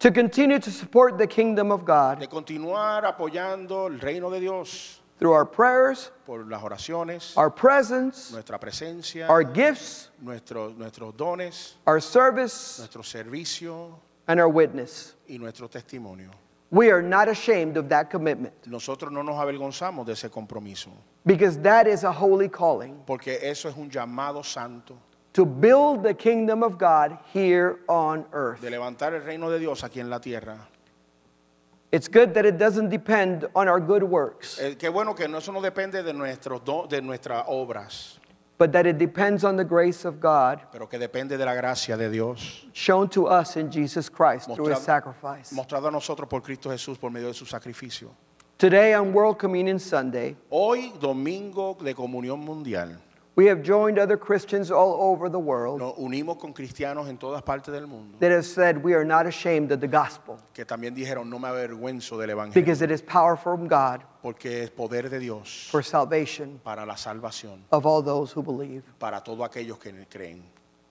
to 0.00 0.10
continue 0.12 0.58
to 0.60 0.70
support 0.70 1.16
the 1.18 1.26
kingdom 1.26 1.70
of 1.72 1.84
God. 1.84 2.18
de 2.20 2.26
continuar 2.28 3.04
apoyando 3.04 3.86
el 3.88 3.98
reino 4.00 4.30
de 4.30 4.40
Dios 4.40 4.97
through 5.18 5.32
our 5.32 5.44
prayers, 5.44 6.10
por 6.26 6.44
las 6.44 6.62
oraciones, 6.62 7.36
our 7.36 7.50
presence, 7.50 8.30
nuestra 8.32 8.58
presencia, 8.58 9.28
our 9.28 9.42
gifts, 9.42 10.10
nuestros, 10.22 10.76
nuestros 10.76 11.14
dones, 11.16 11.74
our 11.86 12.00
service, 12.00 12.78
nuestro 12.78 13.02
servicio 13.02 13.94
and 14.28 14.40
our 14.40 14.48
witness. 14.48 15.14
y 15.28 15.36
nuestro 15.38 15.68
testimonio. 15.68 16.30
We 16.70 16.90
are 16.90 17.00
not 17.02 17.28
ashamed 17.28 17.78
of 17.78 17.88
that 17.88 18.10
commitment 18.10 18.52
Nosotros 18.66 19.10
no 19.10 19.22
nos 19.22 19.36
avergonzamos 19.36 20.04
de 20.04 20.12
ese 20.12 20.28
compromiso, 20.30 20.90
because 21.24 21.58
that 21.60 21.86
is 21.86 22.04
a 22.04 22.12
holy 22.12 22.48
calling 22.48 23.02
porque 23.06 23.38
eso 23.42 23.68
es 23.68 23.76
un 23.76 23.90
llamado 23.90 24.44
santo 24.44 24.98
to 25.32 25.44
build 25.46 26.02
the 26.02 26.14
kingdom 26.14 26.62
of 26.62 26.78
God 26.78 27.18
here 27.32 27.80
on 27.88 28.24
earth. 28.32 28.60
de 28.60 28.70
levantar 28.70 29.14
el 29.14 29.22
reino 29.22 29.50
de 29.50 29.58
Dios 29.58 29.82
aquí 29.82 30.00
en 30.00 30.10
la 30.10 30.18
tierra. 30.20 30.58
It's 31.90 32.06
good 32.08 32.34
that 32.34 32.44
it 32.44 32.58
doesn't 32.58 32.90
depend 32.90 33.48
on 33.54 33.66
our 33.66 33.80
good 33.80 34.02
works, 34.02 34.58
Eh, 34.60 34.76
qué 34.78 34.90
bueno 34.92 35.14
que 35.14 35.26
no- 35.26 35.38
eso 35.38 35.52
no 35.52 35.60
depende 35.62 36.02
de, 36.02 36.12
nuestros 36.12 36.62
do- 36.62 36.86
de 36.86 37.00
nuestras 37.00 37.44
obras, 37.48 38.18
but 38.58 38.72
that 38.72 38.84
it 38.86 38.98
depends 38.98 39.42
on 39.42 39.56
the 39.56 39.64
grace 39.64 40.04
of 40.04 40.20
God 40.20 40.60
pero 40.70 40.86
que 40.86 40.98
depende 40.98 41.38
de 41.38 41.46
la 41.46 41.54
gracia 41.54 41.96
de 41.96 42.10
Dios, 42.10 42.66
shown 42.74 43.08
to 43.08 43.26
us 43.26 43.56
in 43.56 43.70
Jesus 43.70 44.10
Christ 44.10 44.46
through 44.54 44.68
his 44.68 44.78
Mostrado- 44.80 44.84
sacrifice. 44.84 45.54
mostrado 45.54 45.88
a 45.88 45.90
nosotros 45.90 46.28
por 46.28 46.42
Cristo 46.42 46.68
Jesús 46.68 46.98
por 46.98 47.10
medio 47.10 47.28
de 47.28 47.34
su 47.34 47.46
sacrificio. 47.46 48.10
Today 48.58 48.92
on 48.94 49.14
World 49.14 49.38
Communion 49.38 49.78
Sunday, 49.78 50.36
Hoy, 50.50 50.92
domingo 51.00 51.74
de 51.80 51.94
comunión 51.94 52.40
mundial, 52.40 52.98
we 53.38 53.46
have 53.46 53.62
joined 53.62 54.00
other 54.00 54.16
Christians 54.16 54.68
all 54.68 54.94
over 55.00 55.28
the 55.28 55.38
world 55.38 55.78
nos 55.78 55.94
unimos 55.96 56.40
con 56.40 56.52
cristianos 56.52 57.08
en 57.08 57.16
todas 57.18 57.40
partes 57.42 57.72
del 57.72 57.86
mundo 57.86 58.16
that 58.18 58.32
have 58.32 58.44
said 58.44 58.82
we 58.82 58.94
are 58.94 59.04
not 59.04 59.28
ashamed 59.28 59.70
of 59.70 59.80
the 59.80 59.86
gospel 59.86 60.40
que 60.52 60.64
también 60.64 60.92
dijeron, 60.92 61.30
no 61.30 61.38
me 61.38 61.46
avergüenzo 61.46 62.18
del 62.18 62.30
Evangelio, 62.30 62.54
because 62.54 62.82
it 62.82 62.90
is 62.90 63.00
power 63.00 63.36
from 63.36 63.68
God 63.68 64.02
porque 64.22 64.64
es 64.64 64.70
poder 64.70 65.08
de 65.08 65.20
Dios 65.20 65.68
for 65.70 65.84
salvation 65.84 66.60
para 66.64 66.84
la 66.84 66.96
salvación, 66.96 67.60
of 67.70 67.86
all 67.86 68.02
those 68.02 68.32
who 68.32 68.42
believe. 68.42 68.82
para 68.98 69.20
todos 69.20 69.48
aquellos 69.48 69.78
que 69.78 69.92
creen. 70.10 70.42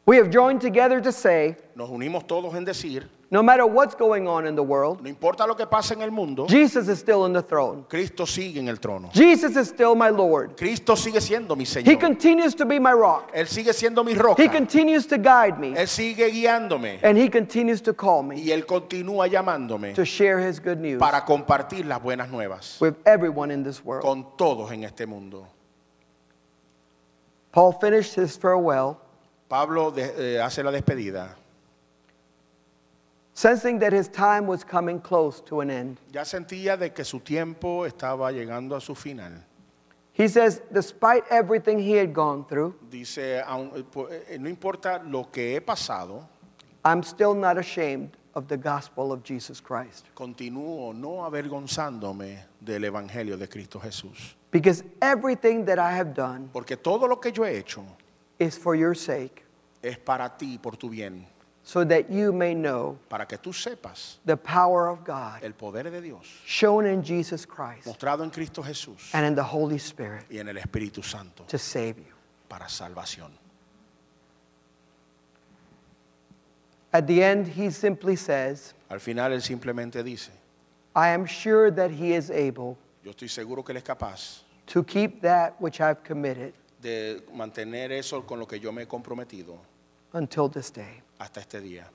We 0.06 0.16
have 0.16 0.30
joined 0.30 0.62
together 0.62 1.02
to 1.02 1.12
say, 1.12 1.58
Nos 1.76 1.90
unimos 1.90 2.26
todos 2.28 2.56
en 2.56 2.64
decir, 2.64 3.10
no 3.30 3.44
matter 3.44 3.66
what's 3.66 3.94
going 3.94 4.26
on 4.26 4.48
in 4.48 4.56
the 4.56 4.64
world, 4.64 5.02
no 5.02 5.10
importa 5.10 5.46
lo 5.46 5.54
que 5.54 5.66
pase 5.66 5.92
en 5.94 6.02
el 6.02 6.12
mundo, 6.12 6.48
Jesus 6.48 6.88
is 6.88 6.98
still 7.00 7.24
on 7.24 7.34
the 7.34 7.42
throne. 7.42 7.84
Cristo 7.90 8.26
sigue 8.26 8.58
en 8.60 8.70
el 8.70 8.78
trono. 8.78 9.10
Jesus 9.14 9.58
is 9.58 9.68
still 9.68 9.96
my 9.96 10.10
Lord. 10.10 10.56
Cristo 10.56 10.96
sigue 10.96 11.20
siendo 11.20 11.58
mi 11.58 11.66
Señor. 11.66 11.88
He 11.92 11.98
continues 11.98 12.56
to 12.56 12.66
be 12.66 12.80
my 12.80 12.94
rock. 12.94 13.30
Él 13.34 13.48
sigue 13.48 13.74
siendo 13.74 14.06
mi 14.06 14.14
roca. 14.14 14.42
He 14.42 14.48
continues 14.48 15.06
to 15.08 15.18
guide 15.18 15.60
me. 15.60 15.74
Él 15.76 15.88
sigue 15.90 16.30
guiándome. 16.32 17.00
And 17.04 17.18
he 17.18 17.28
continues 17.30 17.82
to 17.82 17.94
call 17.94 18.24
me 18.24 18.38
Y 18.40 18.52
Él 18.52 18.66
continúa 18.66 19.28
llamándome 19.28 19.94
to 19.94 20.06
share 20.06 20.40
his 20.40 20.60
good 20.62 20.80
news 20.80 21.00
para 21.00 21.26
compartir 21.26 21.86
las 21.86 22.02
buenas 22.02 22.30
nuevas 22.30 22.80
with 22.80 22.96
everyone 23.06 23.52
in 23.52 23.62
this 23.62 23.84
world. 23.84 24.04
con 24.04 24.38
todos 24.38 24.72
en 24.72 24.86
este 24.86 25.06
mundo. 25.06 25.46
Paul 27.52 27.74
finished 27.74 28.14
his 28.16 28.38
farewell, 28.38 28.98
Pablo 29.50 29.92
de- 29.92 30.36
eh, 30.36 30.42
hace 30.42 30.64
la 30.64 30.72
despedida. 30.72 31.36
Sensing 33.38 33.78
that 33.80 33.94
his 33.94 34.08
time 34.08 34.48
was 34.48 34.64
coming 34.64 35.00
close 35.00 35.40
to 35.42 35.62
an 35.62 35.70
end. 35.70 36.00
Ya 36.12 36.24
sentía 36.26 36.76
de 36.78 36.90
que 36.92 37.04
su 37.06 37.20
tiempo 37.20 37.86
estaba 37.86 38.32
llegando 38.32 38.76
a 38.76 38.82
su 38.82 38.96
final. 38.96 39.44
He 40.14 40.28
says, 40.28 40.62
despite 40.74 41.24
everything 41.30 41.78
he 41.78 41.92
had 41.92 42.12
gone 42.12 42.44
through, 42.46 42.74
Dice, 42.90 43.44
aun- 43.46 43.72
eh, 44.10 44.24
eh, 44.32 44.38
no 44.40 44.50
importa 44.50 45.00
lo 45.08 45.26
que 45.32 45.56
he 45.56 45.62
pasado, 45.62 46.28
I'm 46.84 47.04
still 47.04 47.36
not 47.36 47.60
ashamed 47.60 48.18
of 48.34 48.48
the 48.48 48.58
gospel 48.58 49.12
of 49.12 49.22
Jesus 49.24 49.62
Christ. 49.62 50.08
continúo 50.16 50.92
no 50.96 51.24
avergonzándome 51.24 52.40
del 52.60 52.86
Evangelio 52.86 53.38
de 53.38 53.48
Cristo 53.48 53.80
Jesús. 53.80 54.36
Because 54.50 54.84
everything 55.02 55.66
that 55.66 55.78
I 55.78 55.92
have 55.92 56.16
done 56.16 56.50
Porque 56.52 56.78
todo 56.78 57.06
lo 57.08 57.18
que 57.18 57.32
yo 57.32 57.44
he 57.44 57.56
hecho 57.60 57.84
is 58.40 58.58
for 58.58 58.76
your 58.76 58.96
sake, 58.96 59.44
es 59.84 59.98
para 60.00 60.30
ti, 60.36 60.58
por 60.58 60.78
tu 60.78 60.90
bien, 60.90 61.28
so 61.68 61.84
that 61.84 62.10
you 62.10 62.32
may 62.32 62.54
know 62.54 62.98
para 63.10 63.26
que 63.26 63.38
tú 63.38 63.52
sepas 63.54 64.20
the 64.26 64.38
power 64.38 64.88
of 64.88 65.04
God 65.04 65.44
el 65.44 65.52
poder 65.52 65.92
de 65.92 66.00
Dios 66.00 66.26
shown 66.46 66.86
in 66.86 67.04
Jesus 67.04 67.46
Christ 67.46 67.86
mostrado 67.86 68.24
en 68.24 68.30
Cristo 68.30 68.64
Jesús 68.64 69.14
and 69.14 69.26
in 69.26 69.36
the 69.36 69.44
Holy 69.44 69.78
Spirit 69.78 70.24
y 70.32 70.38
en 70.38 70.48
el 70.48 70.56
Espíritu 70.56 71.04
Santo 71.04 71.44
to 71.46 71.58
save 71.58 71.98
you. 71.98 72.14
para 72.48 72.70
salvación. 72.70 73.32
At 76.94 77.06
the 77.06 77.22
end, 77.22 77.48
he 77.48 77.70
simply 77.70 78.16
says, 78.16 78.74
Al 78.90 79.00
final 79.00 79.34
él 79.34 79.42
simplemente 79.42 80.02
dice, 80.06 80.32
I 80.96 81.10
am 81.10 81.26
sure 81.26 81.70
that 81.70 81.92
he 81.92 82.14
is 82.14 82.32
able 82.32 82.78
yo 83.04 83.12
estoy 83.12 83.28
seguro 83.28 83.62
que 83.62 83.74
él 83.74 83.78
es 83.78 83.84
capaz 83.84 84.44
to 84.68 84.86
keep 84.86 85.22
that 85.22 85.60
which 85.60 85.82
I've 85.82 86.02
committed 86.02 86.54
de 86.82 87.24
mantener 87.36 87.92
eso 87.92 88.22
con 88.22 88.40
lo 88.40 88.46
que 88.46 88.58
yo 88.58 88.72
me 88.72 88.84
he 88.84 88.86
comprometido 88.86 89.58
until 90.14 90.50
this 90.50 90.72
day. 90.72 91.02
hasta 91.20 91.40
este 91.42 91.62
día. 91.62 91.86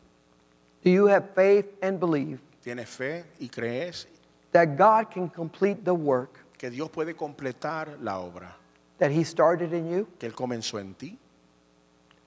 Do 0.83 0.91
you 0.91 1.07
have 1.07 1.31
faith 1.35 1.67
and 1.83 2.01
believe 2.01 2.41
¿Tienes 2.63 2.89
fe 2.89 3.25
y 3.41 3.49
crees 3.49 4.07
that 4.53 4.77
God 4.77 5.11
can 5.11 5.29
complete 5.29 5.85
the 5.85 5.95
work 5.95 6.39
que 6.59 6.71
Dios 6.71 6.91
puede 6.91 7.15
completar 7.17 7.99
la 8.01 8.19
obra 8.19 8.55
that 8.99 9.11
he 9.11 9.25
started 9.25 9.73
in 9.73 9.91
you? 9.91 10.09
que 10.19 10.29
Él 10.29 10.35
comenzó 10.35 10.79
en 10.81 10.95
ti? 10.95 11.19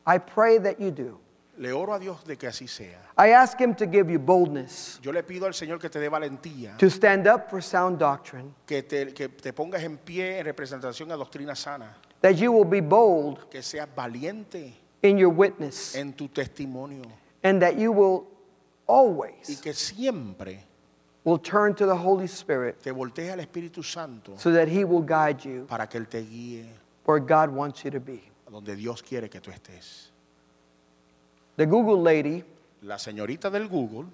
I 0.06 0.18
pray 0.20 0.60
that 0.60 0.80
you 0.80 0.92
do. 0.92 1.20
Le 1.58 1.72
oro 1.72 1.94
a 1.94 2.00
Dios 2.00 2.24
de 2.26 2.36
que 2.36 2.48
así 2.48 2.68
sea. 2.68 3.00
I 3.18 3.30
ask 3.30 3.58
him 3.60 3.74
to 3.76 3.86
give 3.86 4.10
you 4.12 4.20
boldness 4.20 5.00
Yo 5.02 5.12
le 5.12 5.24
pido 5.24 5.46
al 5.46 5.54
Señor 5.54 5.80
que 5.80 5.90
te 5.90 6.00
dé 6.00 6.10
valentía, 6.10 6.78
to 6.78 6.90
stand 6.90 7.28
up 7.28 7.50
for 7.50 7.62
sound 7.62 7.98
doctrine, 7.98 8.54
que 8.66 8.84
te, 8.84 9.14
que 9.14 9.30
te 9.30 9.54
pongas 9.54 9.82
en 9.84 9.98
pie 9.98 10.40
en 10.40 10.46
representación 10.46 11.12
a 11.12 11.16
doctrina 11.16 11.56
sana, 11.56 11.96
that 12.22 12.34
you 12.34 12.52
will 12.52 12.66
be 12.66 12.82
bold 12.82 13.50
que 13.50 13.62
seas 13.64 13.88
valiente 13.96 14.74
in 15.06 15.18
your 15.18 15.30
witness, 15.30 15.96
en 15.96 16.14
tu 16.14 16.28
testimonio 16.28 17.04
and 17.44 17.62
that 17.62 17.78
you 17.78 17.92
will 17.92 18.26
y 18.88 18.92
always 18.94 19.62
que 19.62 19.74
siempre 19.74 20.60
will 21.24 21.40
turn 21.40 21.74
to 21.74 21.86
the 21.86 21.96
Holy 21.96 22.28
Spirit 22.28 22.82
te 22.82 22.92
voltees 22.92 23.32
al 23.32 23.40
Espíritu 23.40 23.84
Santo 23.84 24.34
so 24.38 24.52
that 24.52 24.68
he 24.68 24.84
will 24.84 25.02
guide 25.02 25.44
you 25.44 25.66
para 25.68 25.88
que 25.88 26.00
Él 26.00 26.08
te 26.08 26.22
guíe 26.22 26.66
where 27.06 27.20
God 27.20 27.50
wants 27.50 27.84
you 27.84 27.92
to 27.92 28.00
be. 28.00 28.22
donde 28.52 28.76
Dios 28.76 29.02
quiere 29.02 29.28
que 29.30 29.40
tú 29.42 29.52
estés. 29.52 30.10
The 31.58 31.66
Google 31.66 32.02
lady 32.02 32.44
La 32.84 32.98
señorita 32.98 33.50
del 33.52 33.68
Google 33.68 34.06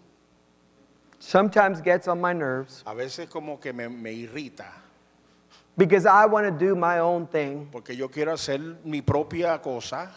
sometimes 1.19 1.81
gets 1.81 2.07
on 2.07 2.19
my 2.21 2.33
nerves 2.33 2.81
a 2.85 2.93
veces 2.95 3.29
como 3.29 3.57
que 3.59 3.71
me, 3.73 3.87
me 3.89 4.11
irrita 4.13 4.65
because 5.77 6.05
I 6.05 6.25
want 6.25 6.45
to 6.47 6.51
do 6.65 6.75
my 6.75 6.99
own 6.99 7.27
thing. 7.27 7.67
porque 7.71 7.95
yo 7.95 8.07
quiero 8.09 8.33
hacer 8.33 8.59
mi 8.83 9.01
propia 9.01 9.59
cosa 9.61 10.09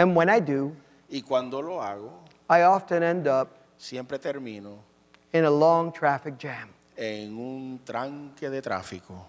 And 0.00 0.16
when 0.16 0.30
I 0.30 0.40
do, 0.40 0.74
y 1.10 1.20
cuando 1.22 1.60
lo 1.60 1.80
hago 1.82 2.10
I 2.48 2.62
often 2.62 3.02
end 3.02 3.28
up 3.28 3.48
siempre 3.76 4.18
termino 4.18 4.78
in 5.32 5.44
a 5.44 5.50
long 5.50 5.92
traffic 5.92 6.38
jam. 6.38 6.70
en 6.96 7.36
un 7.38 7.80
tranque 7.84 8.48
de 8.50 8.60
tráfico. 8.62 9.26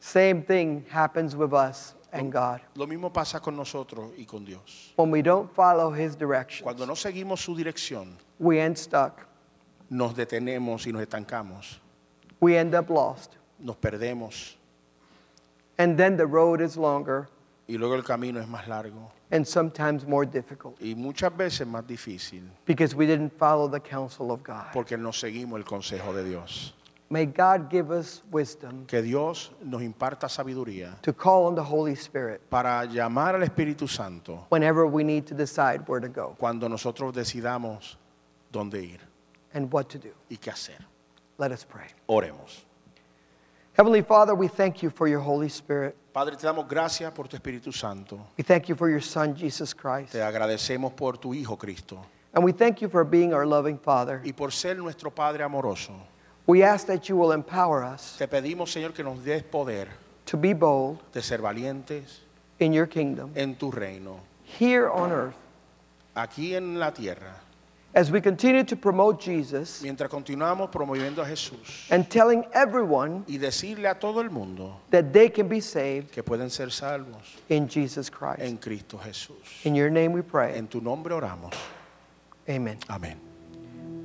Same 0.00 0.42
thing 0.42 0.84
happens 0.90 1.34
with 1.36 1.52
us 1.54 1.94
and 2.12 2.30
God. 2.32 2.60
Lo 2.76 2.86
mismo 2.86 3.12
pasa 3.12 3.40
con 3.40 3.56
nosotros 3.56 4.10
y 4.18 4.24
con 4.24 4.44
Dios. 4.44 4.92
When 4.96 5.10
we 5.10 5.22
don't 5.22 5.50
follow 5.54 5.90
His 5.92 6.16
directions, 6.16 6.62
Cuando 6.64 6.84
no 6.84 6.94
seguimos 6.94 7.38
su 7.40 7.54
dirección, 7.54 8.16
we 8.40 8.58
end 8.60 8.76
stuck. 8.76 9.20
nos 9.88 10.14
detenemos 10.14 10.86
y 10.86 10.92
nos 10.92 11.02
estancamos, 11.06 11.78
We 12.40 12.56
end 12.58 12.74
up 12.74 12.90
lost. 12.90 13.36
nos 13.60 13.76
perdemos 13.76 14.56
And 15.78 15.96
then 15.96 16.16
the 16.16 16.26
road 16.26 16.60
is 16.60 16.76
longer 16.76 17.28
y 17.66 17.76
luego 17.78 17.94
el 17.94 18.04
camino 18.04 18.40
es 18.40 18.46
más 18.48 18.68
largo 18.68 19.10
and 19.30 19.46
sometimes 19.46 20.06
more 20.06 20.26
difficult 20.26 20.76
y 20.80 20.94
muchas 20.94 21.34
veces 21.36 21.66
más 21.66 21.86
difícil 21.86 22.42
because 22.66 22.94
we 22.94 23.06
didn't 23.06 23.32
follow 23.38 23.68
the 23.68 23.80
counsel 23.80 24.30
of 24.30 24.42
God. 24.42 24.66
porque 24.72 24.96
no 24.96 25.10
seguimos 25.12 25.58
el 25.58 25.64
consejo 25.64 26.12
de 26.12 26.24
Dios. 26.24 26.74
May 27.10 27.26
God 27.26 27.70
give 27.70 27.90
us 27.90 28.22
wisdom 28.32 28.86
Que 28.86 29.02
Dios 29.02 29.52
nos 29.62 29.82
imparta 29.82 30.26
sabiduría 30.28 31.00
to 31.02 31.12
call 31.12 31.46
on 31.46 31.54
the 31.54 31.62
Holy 31.62 31.94
Spirit 31.94 32.40
para 32.48 32.86
llamar 32.86 33.34
al 33.34 33.42
Espíritu 33.42 33.88
Santo 33.88 34.46
whenever 34.50 34.86
we 34.86 35.04
need 35.04 35.26
to 35.26 35.34
decide 35.34 35.86
where 35.86 36.00
to 36.00 36.08
go 36.08 36.34
cuando 36.38 36.66
nosotros 36.68 37.12
decidamos 37.12 37.96
dónde 38.52 38.82
ir 38.82 39.00
and 39.52 39.70
what 39.72 39.88
to 39.88 39.98
do. 39.98 40.12
y 40.30 40.36
qué 40.36 40.50
hacer. 40.50 40.78
Let 41.38 41.52
us 41.52 41.64
pray. 41.64 41.86
Oremos. 42.08 42.64
Heavenly 43.74 44.02
Father, 44.02 44.34
we 44.34 44.48
thank 44.48 44.82
you 44.82 44.90
for 44.90 45.06
your 45.08 45.20
Holy 45.20 45.48
Spirit. 45.48 45.96
Padre, 46.14 46.36
te 46.36 46.46
damos 46.46 46.68
gracias 46.68 47.10
por 47.12 47.26
tu 47.26 47.34
Espíritu 47.36 47.72
Santo. 47.72 48.28
We 48.38 48.44
thank 48.44 48.68
you 48.68 48.76
for 48.76 48.88
your 48.88 49.02
Son, 49.02 49.34
Jesus 49.34 49.74
Christ. 49.74 50.12
Te 50.12 50.22
agradecemos 50.22 50.92
por 50.94 51.18
tu 51.18 51.34
Hijo 51.34 51.56
Cristo 51.58 51.98
And 52.32 52.44
we 52.44 52.52
thank 52.52 52.80
you 52.80 52.88
for 52.88 53.04
being 53.04 53.34
our 53.34 53.44
loving 53.44 53.78
Father. 53.78 54.20
y 54.24 54.32
por 54.32 54.52
ser 54.52 54.76
nuestro 54.76 55.10
Padre 55.10 55.42
amoroso. 55.42 55.92
We 56.46 56.62
ask 56.62 56.86
that 56.86 57.08
you 57.08 57.16
will 57.16 57.32
empower 57.32 57.82
us 57.82 58.16
Te 58.16 58.28
pedimos, 58.28 58.70
Señor, 58.72 58.92
que 58.94 59.02
nos 59.02 59.24
des 59.24 59.42
poder 59.42 59.88
to 60.26 60.36
be 60.36 60.54
bold 60.54 61.00
de 61.12 61.20
ser 61.20 61.38
valientes 61.38 62.20
in 62.60 62.72
your 62.72 62.86
kingdom 62.86 63.32
en 63.34 63.56
tu 63.56 63.72
reino, 63.72 64.20
here 64.44 64.88
on 64.88 65.10
earth 65.10 65.34
aquí 66.14 66.54
en 66.54 66.78
la 66.78 66.92
tierra, 66.92 67.40
as 67.94 68.10
we 68.10 68.20
continue 68.20 68.64
to 68.64 68.76
promote 68.76 69.20
Jesus 69.20 69.82
mientras 69.82 70.10
continuamos 70.10 70.70
promoviendo 70.70 71.18
a 71.18 71.26
Jesús 71.26 71.88
and 71.90 72.08
telling 72.10 72.44
everyone 72.52 73.24
y 73.28 73.38
decirle 73.38 73.88
a 73.88 73.94
todo 73.94 74.20
el 74.20 74.30
mundo 74.30 74.76
that 74.90 75.12
they 75.12 75.28
can 75.28 75.48
be 75.48 75.60
saved 75.60 76.10
que 76.10 76.22
pueden 76.22 76.50
ser 76.50 76.70
salvos 76.70 77.36
in 77.48 77.68
Jesus 77.68 78.10
Christ. 78.10 78.40
en 78.40 78.56
Cristo 78.56 78.98
Jesús. 78.98 79.64
In 79.64 79.74
your 79.74 79.90
name 79.90 80.12
we 80.12 80.22
pray. 80.22 80.56
En 80.56 80.66
tu 80.66 80.80
nombre 80.80 81.14
oramos. 81.14 81.54
Amen. 82.48 82.78
Amén. 82.88 83.16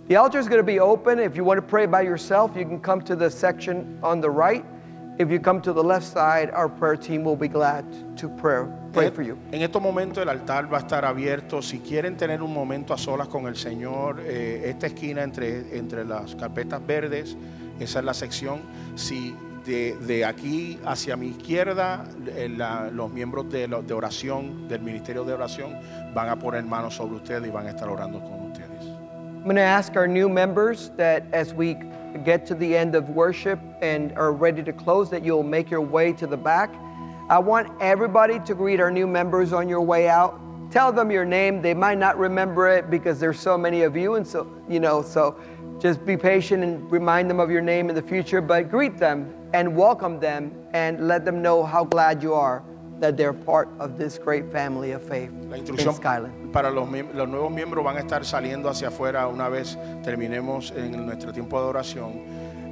The 0.07 0.15
altar 0.15 0.39
is 0.39 0.47
going 0.47 0.59
to 0.59 0.63
be 0.63 0.79
open. 0.79 1.19
If 1.19 1.35
you 1.35 1.43
want 1.43 1.59
to 1.59 1.61
pray 1.61 1.85
by 1.85 2.01
yourself, 2.01 2.55
you 2.55 2.65
can 2.65 2.79
come 2.79 3.01
to 3.01 3.15
the 3.15 3.29
section 3.29 3.99
on 4.01 4.21
the 4.21 4.29
right. 4.29 4.65
If 5.21 5.29
you 5.29 5.41
come 5.41 5.61
to 5.63 5.73
the 5.73 5.83
left 5.83 6.05
side, 6.07 6.49
our 6.53 6.69
prayer 6.69 6.95
team 6.95 7.25
will 7.25 7.35
be 7.35 7.49
glad 7.49 7.83
to 8.17 8.29
pray, 8.29 8.63
pray 8.93 9.09
for 9.11 9.21
you. 9.21 9.37
En 9.51 9.61
estos 9.61 9.81
momentos 9.81 10.23
el 10.23 10.29
altar 10.29 10.71
va 10.71 10.77
a 10.77 10.79
estar 10.79 11.03
abierto. 11.03 11.61
Si 11.61 11.79
quieren 11.79 12.15
tener 12.15 12.41
un 12.41 12.53
momento 12.53 12.93
a 12.93 12.97
solas 12.97 13.27
con 13.27 13.45
el 13.45 13.57
Señor, 13.57 14.21
eh, 14.21 14.61
esta 14.69 14.87
esquina 14.87 15.21
entre, 15.23 15.77
entre 15.77 16.05
las 16.05 16.35
carpetas 16.35 16.79
verdes, 16.87 17.35
esa 17.81 17.99
es 17.99 18.05
la 18.05 18.13
sección. 18.13 18.61
Si 18.95 19.35
de, 19.65 19.97
de 20.07 20.23
aquí 20.23 20.79
hacia 20.85 21.17
mi 21.17 21.27
izquierda, 21.27 22.05
eh, 22.27 22.47
la- 22.47 22.89
los 22.89 23.11
miembros 23.11 23.49
de, 23.51 23.67
la- 23.67 23.81
de 23.81 23.93
oración, 23.93 24.69
del 24.69 24.79
ministerio 24.81 25.25
de 25.25 25.33
oración, 25.33 25.77
van 26.13 26.29
a 26.29 26.39
poner 26.39 26.63
manos 26.63 26.95
sobre 26.95 27.15
ustedes 27.17 27.45
y 27.45 27.49
van 27.51 27.67
a 27.67 27.71
estar 27.71 27.89
orando 27.89 28.21
con 28.21 28.51
ustedes. 28.51 28.88
I'm 29.39 29.45
going 29.45 29.55
to 29.55 29.61
ask 29.61 29.95
our 29.95 30.05
new 30.05 30.27
members 30.27 30.89
that 30.97 31.23
as 31.31 31.53
we 31.53 31.77
get 32.25 32.45
to 32.47 32.55
the 32.55 32.75
end 32.75 32.93
of 32.93 33.07
worship 33.07 33.57
and 33.81 34.11
are 34.17 34.33
ready 34.33 34.61
to 34.61 34.73
close, 34.73 35.09
that 35.11 35.23
you'll 35.23 35.43
make 35.43 35.71
your 35.71 35.79
way 35.79 36.11
to 36.11 36.27
the 36.27 36.35
back. 36.35 36.69
I 37.29 37.39
want 37.39 37.71
everybody 37.79 38.41
to 38.41 38.53
greet 38.53 38.81
our 38.81 38.91
new 38.91 39.07
members 39.07 39.53
on 39.53 39.69
your 39.69 39.79
way 39.79 40.09
out. 40.09 40.37
Tell 40.71 40.91
them 40.91 41.09
your 41.09 41.23
name. 41.23 41.61
They 41.61 41.73
might 41.73 41.97
not 41.97 42.17
remember 42.17 42.67
it 42.67 42.89
because 42.89 43.17
there's 43.17 43.39
so 43.39 43.57
many 43.57 43.83
of 43.83 43.95
you, 43.95 44.15
and 44.15 44.27
so, 44.27 44.45
you 44.67 44.81
know, 44.81 45.01
so 45.01 45.39
just 45.79 46.05
be 46.05 46.17
patient 46.17 46.61
and 46.61 46.91
remind 46.91 47.29
them 47.29 47.39
of 47.39 47.49
your 47.49 47.61
name 47.61 47.87
in 47.87 47.95
the 47.95 48.01
future, 48.01 48.41
but 48.41 48.69
greet 48.69 48.97
them 48.97 49.33
and 49.53 49.73
welcome 49.73 50.19
them 50.19 50.53
and 50.73 51.07
let 51.07 51.23
them 51.23 51.41
know 51.41 51.63
how 51.63 51.85
glad 51.85 52.21
you 52.21 52.33
are 52.33 52.61
that 52.99 53.15
they're 53.15 53.31
part 53.31 53.69
of 53.79 53.97
this 53.97 54.17
great 54.17 54.51
family 54.51 54.91
of 54.91 55.01
faith 55.01 55.31
in 55.53 55.93
Skyland. 55.93 56.38
para 56.51 56.69
los, 56.71 56.89
nuevos 56.89 57.51
miembros 57.51 57.83
van 57.83 57.97
a 57.97 57.99
estar 57.99 58.25
saliendo 58.25 58.69
hacia 58.69 58.89
afuera 58.89 59.27
una 59.27 59.49
vez 59.49 59.77
terminemos 60.03 60.71
en 60.75 61.05
nuestro 61.05 61.31
tiempo 61.31 61.61
de 61.61 61.67
oración. 61.67 62.13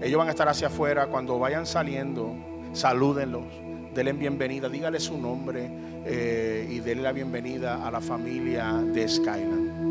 Ellos 0.02 0.18
van 0.18 0.28
a 0.28 0.32
estar 0.32 0.48
hacia 0.48 0.68
afuera. 0.68 1.08
Cuando 1.08 1.40
vayan 1.40 1.66
saliendo, 1.66 2.36
salúdenlos, 2.74 3.46
denle 3.94 4.14
bienvenida, 4.14 4.70
dígale 4.70 5.00
su 5.00 5.18
nombre 5.18 5.70
eh, 6.06 6.68
y 6.70 6.80
denle 6.80 7.04
la 7.04 7.12
bienvenida 7.12 7.86
a 7.86 7.92
la 7.92 8.02
familia 8.02 8.74
de 8.74 9.08
Skyland. 9.08 9.88